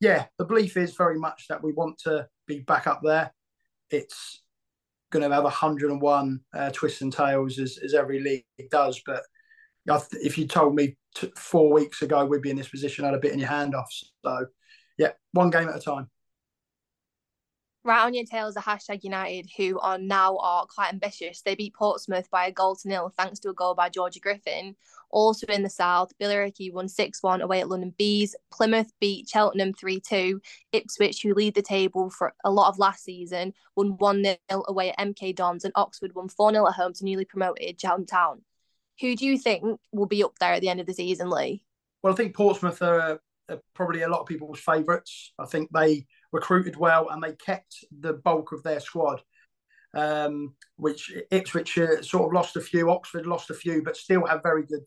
yeah, 0.00 0.26
the 0.38 0.46
belief 0.46 0.76
is 0.76 0.96
very 0.96 1.18
much 1.18 1.46
that 1.48 1.62
we 1.62 1.72
want 1.72 1.98
to 2.04 2.26
be 2.46 2.60
back 2.60 2.86
up 2.86 3.00
there. 3.04 3.32
It's 3.90 4.42
going 5.10 5.28
to 5.28 5.34
have 5.34 5.44
101 5.44 6.40
uh, 6.54 6.70
twists 6.72 7.02
and 7.02 7.12
tails 7.12 7.58
as, 7.58 7.78
as 7.84 7.92
every 7.92 8.20
league 8.20 8.70
does, 8.70 9.02
but 9.04 9.22
if 9.86 10.38
you 10.38 10.46
told 10.46 10.74
me 10.74 10.96
t- 11.14 11.32
four 11.36 11.72
weeks 11.72 12.02
ago 12.02 12.24
we'd 12.24 12.42
be 12.42 12.50
in 12.50 12.56
this 12.56 12.68
position, 12.68 13.04
I'd 13.04 13.12
have 13.12 13.22
bitten 13.22 13.38
your 13.38 13.48
hand 13.48 13.74
off. 13.74 13.92
So, 14.24 14.46
yeah, 14.98 15.12
one 15.32 15.50
game 15.50 15.68
at 15.68 15.76
a 15.76 15.80
time. 15.80 16.08
Right 17.84 18.04
on 18.04 18.14
your 18.14 18.24
tails, 18.24 18.54
the 18.54 18.60
hashtag 18.60 19.02
United, 19.02 19.50
who 19.56 19.80
are 19.80 19.98
now 19.98 20.36
are 20.36 20.66
quite 20.72 20.92
ambitious. 20.92 21.42
They 21.42 21.56
beat 21.56 21.74
Portsmouth 21.74 22.30
by 22.30 22.46
a 22.46 22.52
goal 22.52 22.76
to 22.76 22.88
nil, 22.88 23.12
thanks 23.18 23.40
to 23.40 23.50
a 23.50 23.54
goal 23.54 23.74
by 23.74 23.88
Georgia 23.88 24.20
Griffin. 24.20 24.76
Also 25.10 25.48
in 25.48 25.64
the 25.64 25.68
south, 25.68 26.12
Billericay 26.20 26.72
won 26.72 26.86
6 26.88 27.22
1 27.24 27.40
away 27.40 27.60
at 27.60 27.68
London 27.68 27.92
Bees. 27.98 28.36
Plymouth 28.52 28.92
beat 29.00 29.28
Cheltenham 29.28 29.72
3 29.72 29.98
2. 29.98 30.40
Ipswich, 30.72 31.22
who 31.22 31.34
lead 31.34 31.54
the 31.56 31.62
table 31.62 32.08
for 32.08 32.32
a 32.44 32.52
lot 32.52 32.68
of 32.68 32.78
last 32.78 33.02
season, 33.02 33.52
won 33.74 33.96
1 33.98 34.22
0 34.22 34.38
away 34.48 34.90
at 34.90 34.98
MK 34.98 35.34
Dons. 35.34 35.64
And 35.64 35.72
Oxford 35.74 36.14
won 36.14 36.28
4 36.28 36.52
0 36.52 36.68
at 36.68 36.74
home 36.74 36.92
to 36.92 37.04
newly 37.04 37.24
promoted 37.24 37.80
Cheltenham 37.80 38.06
Town. 38.06 38.42
Who 39.00 39.16
do 39.16 39.26
you 39.26 39.38
think 39.38 39.80
will 39.92 40.06
be 40.06 40.22
up 40.24 40.38
there 40.38 40.52
at 40.52 40.60
the 40.60 40.68
end 40.68 40.80
of 40.80 40.86
the 40.86 40.94
season, 40.94 41.30
Lee? 41.30 41.64
Well, 42.02 42.12
I 42.12 42.16
think 42.16 42.34
Portsmouth 42.36 42.82
are, 42.82 43.20
are 43.48 43.60
probably 43.74 44.02
a 44.02 44.08
lot 44.08 44.20
of 44.20 44.26
people's 44.26 44.60
favourites. 44.60 45.32
I 45.38 45.46
think 45.46 45.70
they 45.72 46.06
recruited 46.32 46.76
well 46.76 47.08
and 47.10 47.22
they 47.22 47.32
kept 47.34 47.84
the 48.00 48.12
bulk 48.14 48.52
of 48.52 48.62
their 48.62 48.80
squad. 48.80 49.22
um, 49.94 50.54
which 50.76 51.12
Ipswich 51.30 51.78
uh, 51.78 52.02
sort 52.02 52.26
of 52.26 52.32
lost 52.32 52.56
a 52.56 52.60
few, 52.60 52.90
Oxford 52.90 53.26
lost 53.26 53.50
a 53.50 53.54
few, 53.54 53.82
but 53.82 53.96
still 53.96 54.24
have 54.26 54.42
very 54.42 54.64
good, 54.64 54.82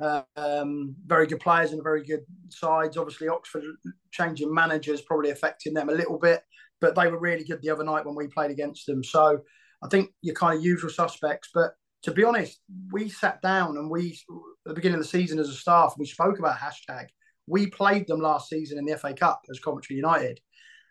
uh, 0.00 0.22
um, 0.36 0.94
very 1.06 1.26
good 1.26 1.40
players 1.40 1.72
and 1.72 1.82
very 1.82 2.04
good 2.04 2.24
sides. 2.48 2.96
Obviously, 2.96 3.28
Oxford 3.28 3.64
changing 4.10 4.52
managers 4.52 5.02
probably 5.02 5.30
affecting 5.30 5.74
them 5.74 5.88
a 5.88 5.94
little 5.94 6.18
bit, 6.18 6.42
but 6.80 6.94
they 6.94 7.08
were 7.08 7.18
really 7.20 7.44
good 7.44 7.60
the 7.62 7.70
other 7.70 7.84
night 7.84 8.06
when 8.06 8.14
we 8.14 8.26
played 8.26 8.50
against 8.50 8.86
them. 8.86 9.04
So 9.04 9.40
I 9.82 9.88
think 9.88 10.10
you're 10.22 10.34
kind 10.34 10.56
of 10.58 10.64
usual 10.64 10.90
suspects, 10.90 11.50
but 11.52 11.72
to 12.02 12.12
be 12.12 12.24
honest, 12.24 12.60
we 12.92 13.08
sat 13.08 13.42
down 13.42 13.76
and 13.76 13.90
we, 13.90 14.18
at 14.30 14.70
the 14.70 14.74
beginning 14.74 14.98
of 14.98 15.02
the 15.02 15.08
season 15.08 15.38
as 15.38 15.48
a 15.48 15.54
staff, 15.54 15.94
we 15.98 16.06
spoke 16.06 16.38
about 16.38 16.58
hashtag. 16.58 17.06
We 17.46 17.66
played 17.66 18.06
them 18.06 18.20
last 18.20 18.48
season 18.48 18.78
in 18.78 18.84
the 18.84 18.96
FA 18.96 19.14
Cup 19.14 19.42
as 19.50 19.58
Coventry 19.58 19.96
United. 19.96 20.40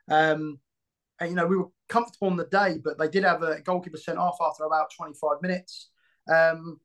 Um, 0.10 0.60
and, 1.20 1.30
you 1.30 1.36
know, 1.36 1.48
we 1.48 1.58
were 1.58 1.70
comfortable 1.90 2.28
on 2.28 2.38
the 2.38 2.46
day, 2.46 2.78
but 2.84 2.98
they 2.98 3.08
did 3.08 3.24
have 3.24 3.42
a 3.42 3.62
goalkeeper 3.62 3.98
sent 3.98 4.18
off 4.18 4.38
after 4.42 4.66
about 4.66 4.88
25 4.96 5.42
minutes. 5.42 5.90
Um, 6.32 6.80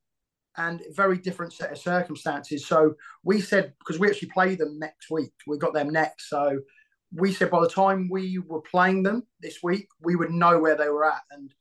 and 0.57 0.83
very 0.91 1.17
different 1.17 1.53
set 1.53 1.73
of 1.73 1.79
circumstances. 1.79 2.67
So 2.67 2.95
we 3.25 3.41
said, 3.41 3.73
because 3.79 3.99
we 3.99 4.09
actually 4.09 4.31
play 4.31 4.55
them 4.55 4.79
next 4.79 5.11
week, 5.11 5.33
we 5.47 5.59
got 5.59 5.73
them 5.73 5.91
next. 5.91 6.29
So 6.29 6.61
we 7.15 7.33
said 7.33 7.51
by 7.51 7.61
the 7.61 7.69
time 7.69 8.09
we 8.11 8.39
were 8.39 8.61
playing 8.61 9.03
them 9.03 9.23
this 9.41 9.63
week, 9.63 9.87
we 10.01 10.17
would 10.17 10.31
know 10.31 10.59
where 10.59 10.77
they 10.77 10.89
were 10.89 11.07
at. 11.07 11.23
And 11.31 11.53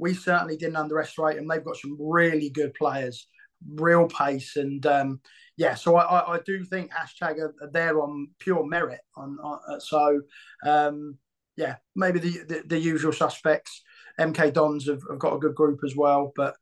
we 0.00 0.14
certainly 0.14 0.56
didn't 0.56 0.76
underestimate 0.76 1.36
them. 1.36 1.46
They've 1.46 1.64
got 1.64 1.76
some 1.76 1.96
really 2.00 2.50
good 2.50 2.74
players, 2.74 3.28
real 3.74 4.08
pace. 4.08 4.56
And 4.56 4.84
um, 4.86 5.20
yeah, 5.56 5.74
so 5.74 5.96
I, 5.96 6.36
I, 6.36 6.40
do 6.44 6.64
think 6.64 6.90
hashtag 6.90 7.38
are, 7.38 7.54
are 7.60 7.70
there 7.70 8.00
on 8.00 8.30
pure 8.38 8.66
merit. 8.66 9.00
On, 9.16 9.38
on 9.42 9.58
uh, 9.68 9.78
So 9.78 10.22
um, 10.66 11.18
yeah, 11.56 11.76
maybe 11.94 12.18
the, 12.18 12.30
the, 12.48 12.62
the 12.66 12.78
usual 12.78 13.12
suspects. 13.12 13.82
MK 14.18 14.52
Dons 14.52 14.86
have, 14.88 15.02
have, 15.08 15.18
got 15.18 15.34
a 15.34 15.38
good 15.38 15.54
group 15.54 15.80
as 15.84 15.94
well, 15.96 16.32
but 16.34 16.54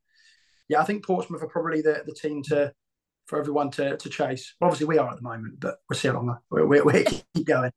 yeah, 0.69 0.81
I 0.81 0.85
think 0.85 1.05
Portsmouth 1.05 1.43
are 1.43 1.49
probably 1.49 1.81
the, 1.81 2.03
the 2.07 2.15
team 2.15 2.43
to 2.45 2.73
for 3.27 3.39
everyone 3.39 3.71
to, 3.71 3.97
to 3.97 4.09
chase. 4.09 4.55
Obviously, 4.61 4.87
we 4.87 4.99
are 4.99 5.11
at 5.11 5.17
the 5.17 5.23
moment, 5.23 5.61
but 5.61 5.79
we'll 5.89 5.99
see 5.99 6.09
how 6.09 6.15
long 6.15 6.39
we, 6.51 6.65
we, 6.65 6.81
we 6.81 7.05
keep 7.05 7.47
going. 7.47 7.71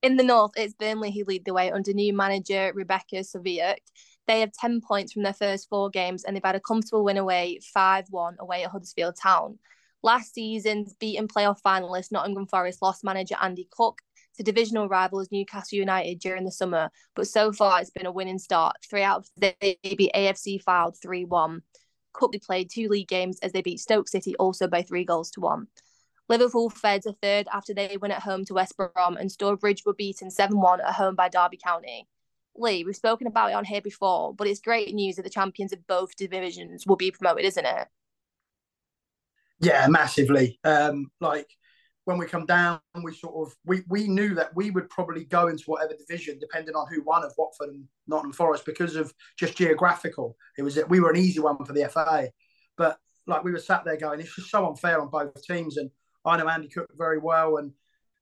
In 0.00 0.16
the 0.16 0.22
north, 0.22 0.52
it's 0.56 0.74
Burnley 0.74 1.10
who 1.10 1.24
lead 1.24 1.44
the 1.44 1.52
way 1.52 1.72
under 1.72 1.92
new 1.92 2.12
manager 2.12 2.70
Rebecca 2.72 3.16
Sawiuk. 3.16 3.78
They 4.28 4.40
have 4.40 4.52
10 4.52 4.80
points 4.80 5.12
from 5.12 5.24
their 5.24 5.32
first 5.32 5.68
four 5.68 5.90
games 5.90 6.22
and 6.22 6.36
they've 6.36 6.44
had 6.44 6.54
a 6.54 6.60
comfortable 6.60 7.04
win 7.04 7.16
away 7.16 7.58
5 7.74 8.04
1 8.10 8.36
away 8.38 8.62
at 8.62 8.70
Huddersfield 8.70 9.16
Town. 9.20 9.58
Last 10.04 10.34
season's 10.34 10.94
beaten 10.94 11.26
playoff 11.26 11.60
finalist 11.66 12.12
Nottingham 12.12 12.46
Forest 12.46 12.80
lost 12.80 13.02
manager 13.02 13.34
Andy 13.42 13.66
Cook 13.72 14.00
to 14.36 14.44
divisional 14.44 14.88
rivals 14.88 15.32
Newcastle 15.32 15.78
United 15.78 16.20
during 16.20 16.44
the 16.44 16.52
summer, 16.52 16.90
but 17.16 17.26
so 17.26 17.52
far 17.52 17.80
it's 17.80 17.90
been 17.90 18.06
a 18.06 18.12
winning 18.12 18.38
start. 18.38 18.76
Three 18.88 19.02
out 19.02 19.26
of 19.26 19.28
beat 19.40 20.12
AFC 20.14 20.62
Fylde 20.62 20.94
3 21.02 21.24
1. 21.24 21.62
Cutley 22.12 22.38
played 22.38 22.70
two 22.70 22.88
league 22.88 23.08
games 23.08 23.40
as 23.42 23.50
they 23.50 23.62
beat 23.62 23.80
Stoke 23.80 24.08
City 24.08 24.36
also 24.36 24.68
by 24.68 24.82
three 24.82 25.04
goals 25.04 25.32
to 25.32 25.40
one. 25.40 25.66
Liverpool 26.28 26.68
feds 26.70 27.06
a 27.06 27.12
third 27.14 27.46
after 27.52 27.72
they 27.72 27.96
went 27.96 28.12
at 28.12 28.22
home 28.22 28.44
to 28.46 28.54
West 28.54 28.76
Brom, 28.76 29.16
and 29.16 29.32
Stourbridge 29.32 29.84
were 29.84 29.94
beaten 29.94 30.30
7 30.30 30.58
1 30.60 30.80
at 30.80 30.94
home 30.94 31.14
by 31.14 31.28
Derby 31.28 31.58
County. 31.62 32.06
Lee, 32.54 32.84
we've 32.84 32.96
spoken 32.96 33.26
about 33.26 33.50
it 33.50 33.54
on 33.54 33.64
here 33.64 33.80
before, 33.80 34.34
but 34.34 34.46
it's 34.46 34.60
great 34.60 34.92
news 34.94 35.16
that 35.16 35.22
the 35.22 35.30
champions 35.30 35.72
of 35.72 35.86
both 35.86 36.16
divisions 36.16 36.86
will 36.86 36.96
be 36.96 37.10
promoted, 37.10 37.44
isn't 37.44 37.64
it? 37.64 37.88
Yeah, 39.60 39.86
massively. 39.88 40.58
Um, 40.64 41.10
like 41.20 41.48
when 42.04 42.18
we 42.18 42.26
come 42.26 42.46
down, 42.46 42.80
we 43.02 43.14
sort 43.14 43.46
of 43.48 43.54
we 43.64 43.82
we 43.88 44.06
knew 44.08 44.34
that 44.34 44.54
we 44.54 44.70
would 44.70 44.88
probably 44.90 45.24
go 45.24 45.48
into 45.48 45.64
whatever 45.66 45.94
division, 45.94 46.38
depending 46.38 46.74
on 46.74 46.86
who 46.92 47.02
won 47.02 47.24
of 47.24 47.32
Watford 47.38 47.70
and 47.70 47.84
Nottingham 48.06 48.32
Forest, 48.32 48.64
because 48.66 48.96
of 48.96 49.12
just 49.38 49.56
geographical. 49.56 50.36
It 50.56 50.62
was 50.62 50.78
we 50.88 51.00
were 51.00 51.10
an 51.10 51.16
easy 51.16 51.40
one 51.40 51.64
for 51.64 51.72
the 51.72 51.88
FA, 51.88 52.30
but 52.76 52.98
like 53.26 53.44
we 53.44 53.52
were 53.52 53.58
sat 53.58 53.84
there 53.84 53.96
going, 53.96 54.20
it's 54.20 54.34
just 54.34 54.50
so 54.50 54.66
unfair 54.66 55.00
on 55.00 55.08
both 55.08 55.42
teams. 55.42 55.76
And 55.76 55.90
I 56.28 56.36
know 56.36 56.48
Andy 56.48 56.68
Cook 56.68 56.90
very 56.96 57.18
well, 57.18 57.56
and 57.56 57.72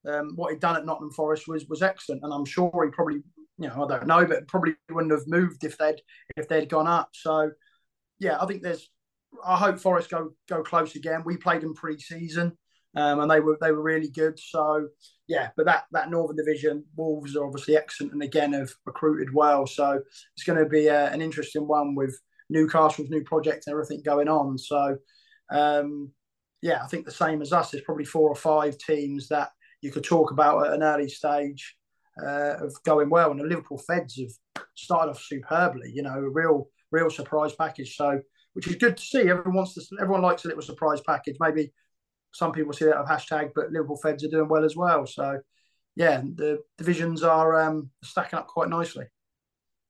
um, 0.07 0.33
what 0.37 0.53
he'd 0.53 0.61
done 0.61 0.77
at 0.77 0.87
Nottingham 0.87 1.12
Forest 1.12 1.49
was 1.49 1.66
was 1.66 1.83
excellent. 1.83 2.23
And 2.23 2.33
I'm 2.33 2.45
sure 2.45 2.71
he 2.85 2.90
probably, 2.90 3.23
you 3.59 3.69
know, 3.69 3.85
I 3.85 3.88
don't 3.88 4.07
know, 4.07 4.25
but 4.25 4.49
probably 4.49 4.75
wouldn't 4.90 5.12
have 5.12 5.27
moved 5.27 5.64
if 5.64 5.79
they'd 5.79 6.01
if 6.37 6.49
they'd 6.49 6.69
gone 6.69 6.87
up. 6.87 7.11
So 7.12 7.51
yeah, 8.19 8.38
I 8.40 8.47
think 8.47 8.62
there's. 8.62 8.88
I 9.45 9.57
hope 9.57 9.79
Forest 9.79 10.11
go 10.11 10.31
go 10.49 10.62
close 10.62 10.95
again. 10.95 11.23
We 11.25 11.37
played 11.37 11.61
them 11.61 11.75
pre-season 11.75 12.57
um, 12.97 13.21
and 13.21 13.31
they 13.31 13.40
were 13.40 13.59
they 13.61 13.73
were 13.73 13.83
really 13.83 14.09
good. 14.09 14.38
So 14.38 14.88
yeah, 15.29 15.51
but 15.57 15.66
that 15.66 15.85
that 15.92 16.11
Northern 16.11 16.37
Division, 16.37 16.85
Wolves 16.97 17.37
are 17.37 17.45
obviously 17.45 17.77
excellent, 17.77 18.14
and 18.14 18.23
again 18.23 18.55
have 18.55 18.71
recruited 18.87 19.33
well. 19.35 19.66
So 19.66 20.01
it's 20.35 20.45
going 20.45 20.59
to 20.59 20.69
be 20.69 20.87
a, 20.87 21.05
uh, 21.05 21.11
an 21.11 21.21
interesting 21.21 21.69
one 21.69 21.95
with 21.95 22.19
Newcastle's 22.49 23.11
new 23.11 23.23
project 23.23 23.64
and 23.66 23.75
everything 23.75 24.03
going 24.03 24.29
on. 24.29 24.57
So 24.57 24.97
um, 25.51 26.11
yeah, 26.62 26.83
I 26.83 26.87
think 26.87 27.05
the 27.05 27.11
same 27.11 27.42
as 27.42 27.53
us. 27.53 27.71
There's 27.71 27.85
probably 27.85 28.05
four 28.05 28.29
or 28.29 28.37
five 28.37 28.79
teams 28.79 29.29
that 29.29 29.51
you 29.83 29.90
could 29.92 30.05
talk 30.05 30.31
about 30.31 30.66
at 30.66 30.73
an 30.73 30.83
early 30.83 31.09
stage 31.09 31.77
uh, 32.23 32.57
of 32.61 32.75
going 32.85 33.11
well, 33.11 33.31
and 33.31 33.40
the 33.40 33.45
Liverpool 33.45 33.79
Feds 33.87 34.19
have 34.19 34.64
started 34.75 35.11
off 35.11 35.23
superbly. 35.23 35.90
You 35.92 36.03
know, 36.03 36.14
a 36.14 36.31
real 36.31 36.69
real 36.90 37.11
surprise 37.11 37.55
package. 37.55 37.97
So 37.97 38.21
which 38.57 38.69
is 38.69 38.77
good 38.77 38.97
to 38.97 39.03
see. 39.03 39.21
Everyone 39.21 39.53
wants 39.53 39.75
to. 39.75 39.83
Everyone 40.01 40.23
likes 40.23 40.47
a 40.47 40.49
little 40.49 40.62
surprise 40.62 41.03
package. 41.07 41.37
Maybe 41.38 41.75
some 42.33 42.53
people 42.53 42.73
see 42.73 42.87
that 42.87 42.97
of 42.97 43.07
hashtag, 43.07 43.51
but 43.55 43.71
Liverpool 43.71 43.99
Feds 44.03 44.25
are 44.25 44.29
doing 44.29 44.49
well 44.49 44.64
as 44.64 44.75
well. 44.75 45.07
So, 45.07 45.40
yeah, 45.95 46.23
the 46.23 46.61
divisions 46.79 47.23
are 47.23 47.61
um, 47.61 47.90
stacking 48.03 48.38
up 48.38 48.47
quite 48.47 48.71
nicely. 48.71 49.05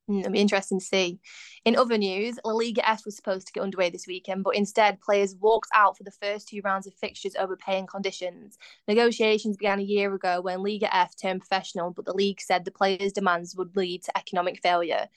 Mm, 0.09 0.21
it'll 0.21 0.33
be 0.33 0.41
interesting 0.41 0.79
to 0.79 0.85
see. 0.85 1.19
In 1.65 1.77
other 1.77 1.99
news, 1.99 2.39
La 2.45 2.53
Liga 2.53 2.89
F 2.89 3.05
was 3.05 3.17
supposed 3.17 3.49
to 3.49 3.53
get 3.53 3.63
underway 3.63 3.91
this 3.91 4.07
weekend, 4.07 4.45
but 4.45 4.55
instead, 4.55 5.01
players 5.01 5.35
walked 5.41 5.69
out 5.75 5.97
for 5.97 6.05
the 6.05 6.13
first 6.13 6.49
two 6.49 6.61
rounds 6.63 6.87
of 6.87 6.95
fixtures 6.95 7.35
over 7.37 7.57
paying 7.57 7.87
conditions. 7.87 8.57
Negotiations 8.87 9.57
began 9.57 9.81
a 9.81 9.83
year 9.83 10.15
ago 10.15 10.41
when 10.41 10.63
Liga 10.63 10.95
F 10.95 11.17
turned 11.17 11.41
professional, 11.41 11.91
but 11.91 12.05
the 12.05 12.15
league 12.15 12.41
said 12.41 12.65
the 12.65 12.71
players' 12.71 13.13
demands 13.13 13.57
would 13.57 13.77
lead 13.77 14.03
to 14.05 14.17
economic 14.17 14.63
failure. 14.63 15.09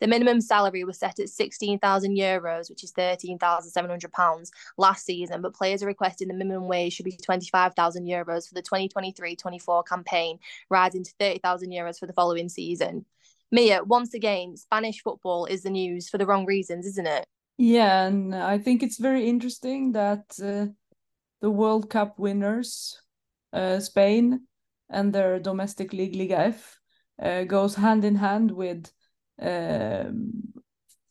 The 0.00 0.06
minimum 0.06 0.40
salary 0.40 0.84
was 0.84 0.98
set 0.98 1.18
at 1.18 1.28
16,000 1.28 2.16
euros, 2.16 2.70
which 2.70 2.84
is 2.84 2.92
13,700 2.92 4.12
pounds 4.12 4.52
last 4.76 5.04
season, 5.04 5.42
but 5.42 5.54
players 5.54 5.82
are 5.82 5.86
requesting 5.86 6.28
the 6.28 6.34
minimum 6.34 6.68
wage 6.68 6.94
should 6.94 7.04
be 7.04 7.16
25,000 7.16 8.06
euros 8.06 8.48
for 8.48 8.54
the 8.54 8.62
2023-24 8.62 9.86
campaign, 9.86 10.38
rising 10.70 11.02
to 11.02 11.12
30,000 11.18 11.70
euros 11.70 11.98
for 11.98 12.06
the 12.06 12.12
following 12.12 12.48
season. 12.48 13.04
Mia, 13.50 13.82
once 13.84 14.14
again, 14.14 14.56
Spanish 14.56 15.02
football 15.02 15.46
is 15.46 15.62
the 15.62 15.70
news 15.70 16.08
for 16.08 16.18
the 16.18 16.26
wrong 16.26 16.44
reasons, 16.44 16.86
isn't 16.86 17.06
it? 17.06 17.24
Yeah, 17.56 18.06
and 18.06 18.34
I 18.34 18.58
think 18.58 18.82
it's 18.82 18.98
very 18.98 19.28
interesting 19.28 19.92
that 19.92 20.24
uh, 20.42 20.66
the 21.40 21.50
World 21.50 21.90
Cup 21.90 22.18
winners, 22.18 23.00
uh, 23.52 23.80
Spain, 23.80 24.46
and 24.90 25.12
their 25.12 25.38
domestic 25.38 25.92
league 25.92 26.14
Liga 26.14 26.38
F, 26.38 26.78
uh, 27.20 27.44
goes 27.44 27.74
hand 27.74 28.04
in 28.04 28.14
hand 28.14 28.50
with 28.50 28.90
um, 29.40 30.32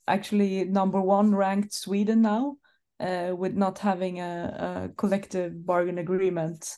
actually 0.07 0.63
number 0.65 1.01
one 1.01 1.35
ranked 1.35 1.73
Sweden 1.73 2.21
now, 2.21 2.57
uh, 2.99 3.33
with 3.35 3.55
not 3.55 3.79
having 3.79 4.19
a, 4.19 4.87
a 4.87 4.95
collective 4.95 5.65
bargain 5.65 5.97
agreement 5.97 6.77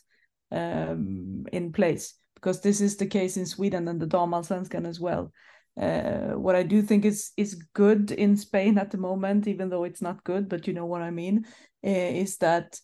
um, 0.50 1.44
in 1.52 1.72
place, 1.72 2.14
because 2.40 2.60
this 2.60 2.80
is 2.80 2.96
the 2.96 3.06
case 3.06 3.36
in 3.36 3.46
Sweden 3.46 3.88
and 3.88 4.00
the 4.00 4.06
Damallsvenskan 4.06 4.86
as 4.86 4.98
well. 4.98 5.32
Uh, 5.80 6.32
what 6.32 6.56
I 6.56 6.62
do 6.62 6.82
think 6.82 7.04
is 7.04 7.30
is 7.36 7.62
good 7.74 8.10
in 8.10 8.36
Spain 8.36 8.78
at 8.78 8.90
the 8.90 8.98
moment, 8.98 9.46
even 9.46 9.68
though 9.68 9.84
it's 9.84 10.02
not 10.02 10.24
good, 10.24 10.48
but 10.48 10.66
you 10.66 10.72
know 10.72 10.86
what 10.86 11.02
I 11.02 11.10
mean, 11.10 11.44
uh, 11.84 11.90
is 11.90 12.38
that 12.38 12.78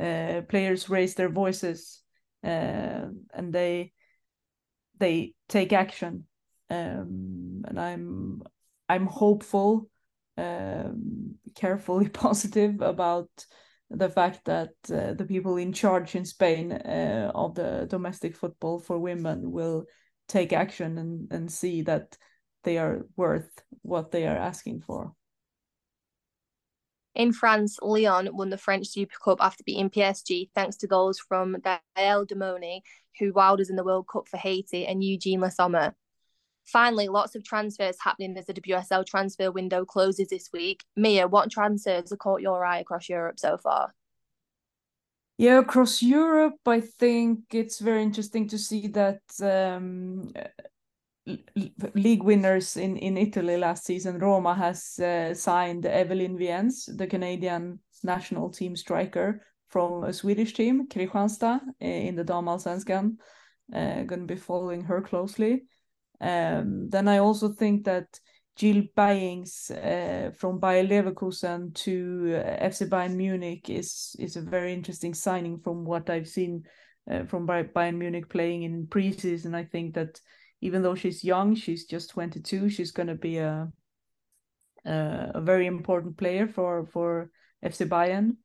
uh, 0.00 0.42
players 0.48 0.88
raise 0.88 1.14
their 1.14 1.28
voices 1.28 2.00
uh, 2.42 3.06
and 3.34 3.52
they 3.52 3.92
they 4.98 5.34
take 5.48 5.72
action 5.72 6.26
um, 6.72 7.64
and 7.66 7.78
I'm 7.78 8.42
I'm 8.88 9.06
hopeful, 9.06 9.88
um, 10.36 11.36
carefully 11.54 12.08
positive 12.24 12.80
about 12.80 13.30
the 13.94 14.08
fact 14.08 14.44
that 14.46 14.70
uh, 14.92 15.14
the 15.14 15.24
people 15.24 15.56
in 15.56 15.72
charge 15.72 16.14
in 16.14 16.24
Spain 16.24 16.72
uh, 16.72 17.30
of 17.34 17.54
the 17.54 17.86
domestic 17.88 18.36
football 18.36 18.78
for 18.78 18.98
women 18.98 19.52
will 19.52 19.84
take 20.28 20.52
action 20.52 20.98
and, 20.98 21.32
and 21.32 21.52
see 21.52 21.82
that 21.82 22.16
they 22.64 22.78
are 22.78 23.06
worth 23.16 23.50
what 23.82 24.10
they 24.10 24.26
are 24.26 24.36
asking 24.36 24.80
for. 24.80 25.12
In 27.14 27.32
France, 27.32 27.78
Lyon 27.82 28.30
won 28.32 28.48
the 28.48 28.56
French 28.56 28.88
Super 28.88 29.16
Cup 29.22 29.38
after 29.40 29.62
beating 29.64 29.90
PSG 29.90 30.48
thanks 30.54 30.76
to 30.76 30.86
goals 30.86 31.18
from 31.18 31.58
Gael 31.62 32.24
Dumornay, 32.24 32.80
who 33.18 33.34
wowed 33.34 33.60
us 33.60 33.68
in 33.68 33.76
the 33.76 33.84
World 33.84 34.06
Cup 34.10 34.28
for 34.28 34.38
Haiti, 34.38 34.86
and 34.86 35.02
Eugénie 35.02 35.38
Le 35.38 35.50
Sommer. 35.50 35.94
Finally, 36.64 37.08
lots 37.08 37.34
of 37.34 37.44
transfers 37.44 37.96
happening 38.00 38.36
as 38.36 38.46
the 38.46 38.54
WSL 38.54 39.04
transfer 39.04 39.50
window 39.50 39.84
closes 39.84 40.28
this 40.28 40.50
week. 40.52 40.84
Mia, 40.96 41.26
what 41.28 41.50
transfers 41.50 42.10
have 42.10 42.18
caught 42.18 42.40
your 42.40 42.64
eye 42.64 42.78
across 42.78 43.08
Europe 43.08 43.38
so 43.38 43.58
far? 43.58 43.92
Yeah, 45.38 45.58
across 45.58 46.02
Europe, 46.02 46.60
I 46.66 46.80
think 46.80 47.40
it's 47.52 47.80
very 47.80 48.02
interesting 48.02 48.48
to 48.48 48.58
see 48.58 48.86
that 48.88 49.20
um, 49.42 50.32
league 51.94 52.22
winners 52.22 52.76
in, 52.76 52.96
in 52.96 53.16
Italy 53.16 53.56
last 53.56 53.84
season, 53.84 54.18
Roma 54.18 54.54
has 54.54 54.98
uh, 54.98 55.34
signed 55.34 55.86
Evelyne 55.86 56.38
Viens, 56.38 56.88
the 56.96 57.06
Canadian 57.06 57.80
national 58.04 58.50
team 58.50 58.76
striker 58.76 59.42
from 59.68 60.04
a 60.04 60.12
Swedish 60.12 60.52
team, 60.52 60.86
Kristianstad, 60.88 61.60
in 61.80 62.14
the 62.14 62.24
Damallsvenskan. 62.24 63.16
Uh, 63.74 64.02
going 64.02 64.26
to 64.26 64.34
be 64.34 64.36
following 64.36 64.82
her 64.82 65.00
closely. 65.00 65.62
Um, 66.22 66.88
then 66.88 67.08
I 67.08 67.18
also 67.18 67.48
think 67.48 67.84
that 67.84 68.20
Jill 68.54 68.84
Baijings 68.96 69.70
uh, 69.70 70.30
from 70.32 70.60
Bayer 70.60 70.84
Leverkusen 70.84 71.74
to 71.74 72.36
uh, 72.36 72.64
FC 72.64 72.88
Bayern 72.88 73.16
Munich 73.16 73.68
is 73.68 74.14
is 74.18 74.36
a 74.36 74.42
very 74.42 74.72
interesting 74.72 75.14
signing 75.14 75.58
from 75.58 75.84
what 75.84 76.08
I've 76.08 76.28
seen 76.28 76.64
uh, 77.10 77.24
from 77.24 77.46
Bayern 77.46 77.96
Munich 77.96 78.28
playing 78.28 78.62
in 78.62 78.86
preseason. 78.86 79.54
I 79.54 79.64
think 79.64 79.94
that 79.94 80.20
even 80.60 80.82
though 80.82 80.94
she's 80.94 81.24
young, 81.24 81.56
she's 81.56 81.86
just 81.86 82.10
22. 82.10 82.68
She's 82.68 82.92
going 82.92 83.08
to 83.08 83.16
be 83.16 83.38
a, 83.38 83.68
a, 84.84 85.40
very 85.40 85.66
important 85.66 86.16
player 86.16 86.46
for 86.46 86.86
for 86.86 87.30
FC 87.64 87.88
Bayern. 87.88 88.36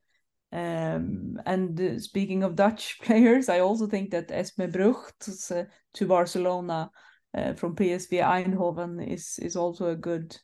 Um, 0.53 1.37
and 1.45 1.79
uh, 1.79 1.99
speaking 1.99 2.43
of 2.43 2.55
Dutch 2.55 2.99
players, 3.03 3.49
I 3.49 3.59
also 3.59 3.87
think 3.87 4.11
that 4.11 4.29
Esmee 4.29 4.71
Brugts 4.71 5.51
uh, 5.51 5.65
to 5.95 6.07
Barcelona 6.07 6.89
uh, 7.37 7.53
from 7.53 7.75
PSV 7.75 8.21
Eindhoven 8.23 9.05
is 9.07 9.39
is 9.39 9.55
also 9.55 9.89
a 9.89 9.95
good 9.95 10.35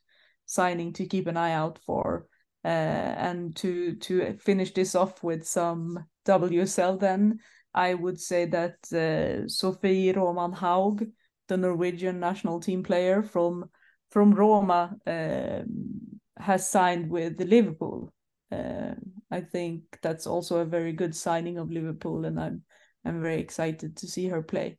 signing 0.45 0.93
to 0.93 1.05
keep 1.05 1.27
an 1.27 1.37
eye 1.37 1.53
out 1.53 1.79
for. 1.85 2.27
Uh, 2.65 3.15
and 3.17 3.55
to 3.57 3.95
to 3.95 4.37
finish 4.37 4.73
this 4.73 4.95
off 4.95 5.21
with 5.21 5.45
some 5.45 6.05
WSL, 6.25 6.97
then 6.97 7.39
I 7.73 7.93
would 7.93 8.19
say 8.19 8.45
that 8.45 8.77
uh, 8.93 9.47
Sophie 9.49 10.13
Roman 10.13 10.53
Haug, 10.53 11.03
the 11.49 11.57
Norwegian 11.57 12.19
national 12.19 12.61
team 12.61 12.83
player 12.83 13.21
from 13.21 13.69
from 14.11 14.33
Roma, 14.33 14.95
um, 15.05 16.19
has 16.37 16.69
signed 16.69 17.09
with 17.09 17.41
Liverpool. 17.41 18.13
Uh, 18.49 18.93
I 19.31 19.41
think 19.41 19.83
that's 20.01 20.27
also 20.27 20.59
a 20.59 20.65
very 20.65 20.93
good 20.93 21.15
signing 21.15 21.57
of 21.57 21.71
Liverpool, 21.71 22.23
and 22.23 22.39
I'm 22.39 22.63
I'm 23.03 23.21
very 23.21 23.41
excited 23.41 23.97
to 23.97 24.07
see 24.07 24.27
her 24.29 24.41
play. 24.41 24.77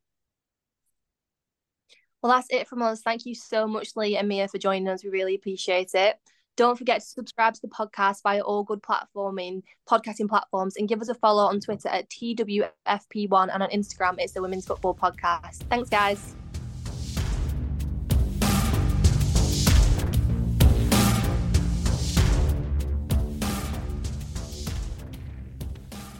Well, 2.24 2.32
that's 2.32 2.48
it 2.48 2.66
from 2.66 2.80
us. 2.80 3.02
Thank 3.02 3.26
you 3.26 3.34
so 3.34 3.66
much, 3.66 3.96
Lee 3.96 4.16
and 4.16 4.26
Mia, 4.26 4.48
for 4.48 4.56
joining 4.56 4.88
us. 4.88 5.04
We 5.04 5.10
really 5.10 5.34
appreciate 5.34 5.90
it. 5.92 6.16
Don't 6.56 6.78
forget 6.78 7.02
to 7.02 7.06
subscribe 7.06 7.52
to 7.52 7.60
the 7.60 7.68
podcast 7.68 8.22
via 8.22 8.40
all 8.40 8.64
good 8.64 8.80
platforming 8.80 9.62
podcasting 9.86 10.26
platforms 10.26 10.76
and 10.78 10.88
give 10.88 11.02
us 11.02 11.10
a 11.10 11.14
follow 11.14 11.44
on 11.44 11.60
Twitter 11.60 11.90
at 11.90 12.08
TWFP1 12.08 13.50
and 13.52 13.62
on 13.62 13.68
Instagram 13.68 14.14
it's 14.16 14.32
the 14.32 14.40
Women's 14.40 14.64
Football 14.64 14.94
Podcast. 14.94 15.64
Thanks, 15.68 15.90
guys. 15.90 16.34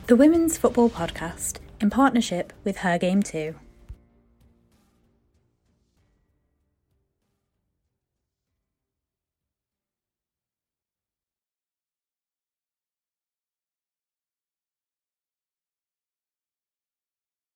The 0.07 0.17
Women's 0.17 0.59
Football 0.59 0.91
Podcast 0.91 1.61
in 1.81 1.89
partnership 1.89 2.53
with 2.63 2.77
Her 2.79 2.99
Game 2.99 3.23
Too. 3.23 3.55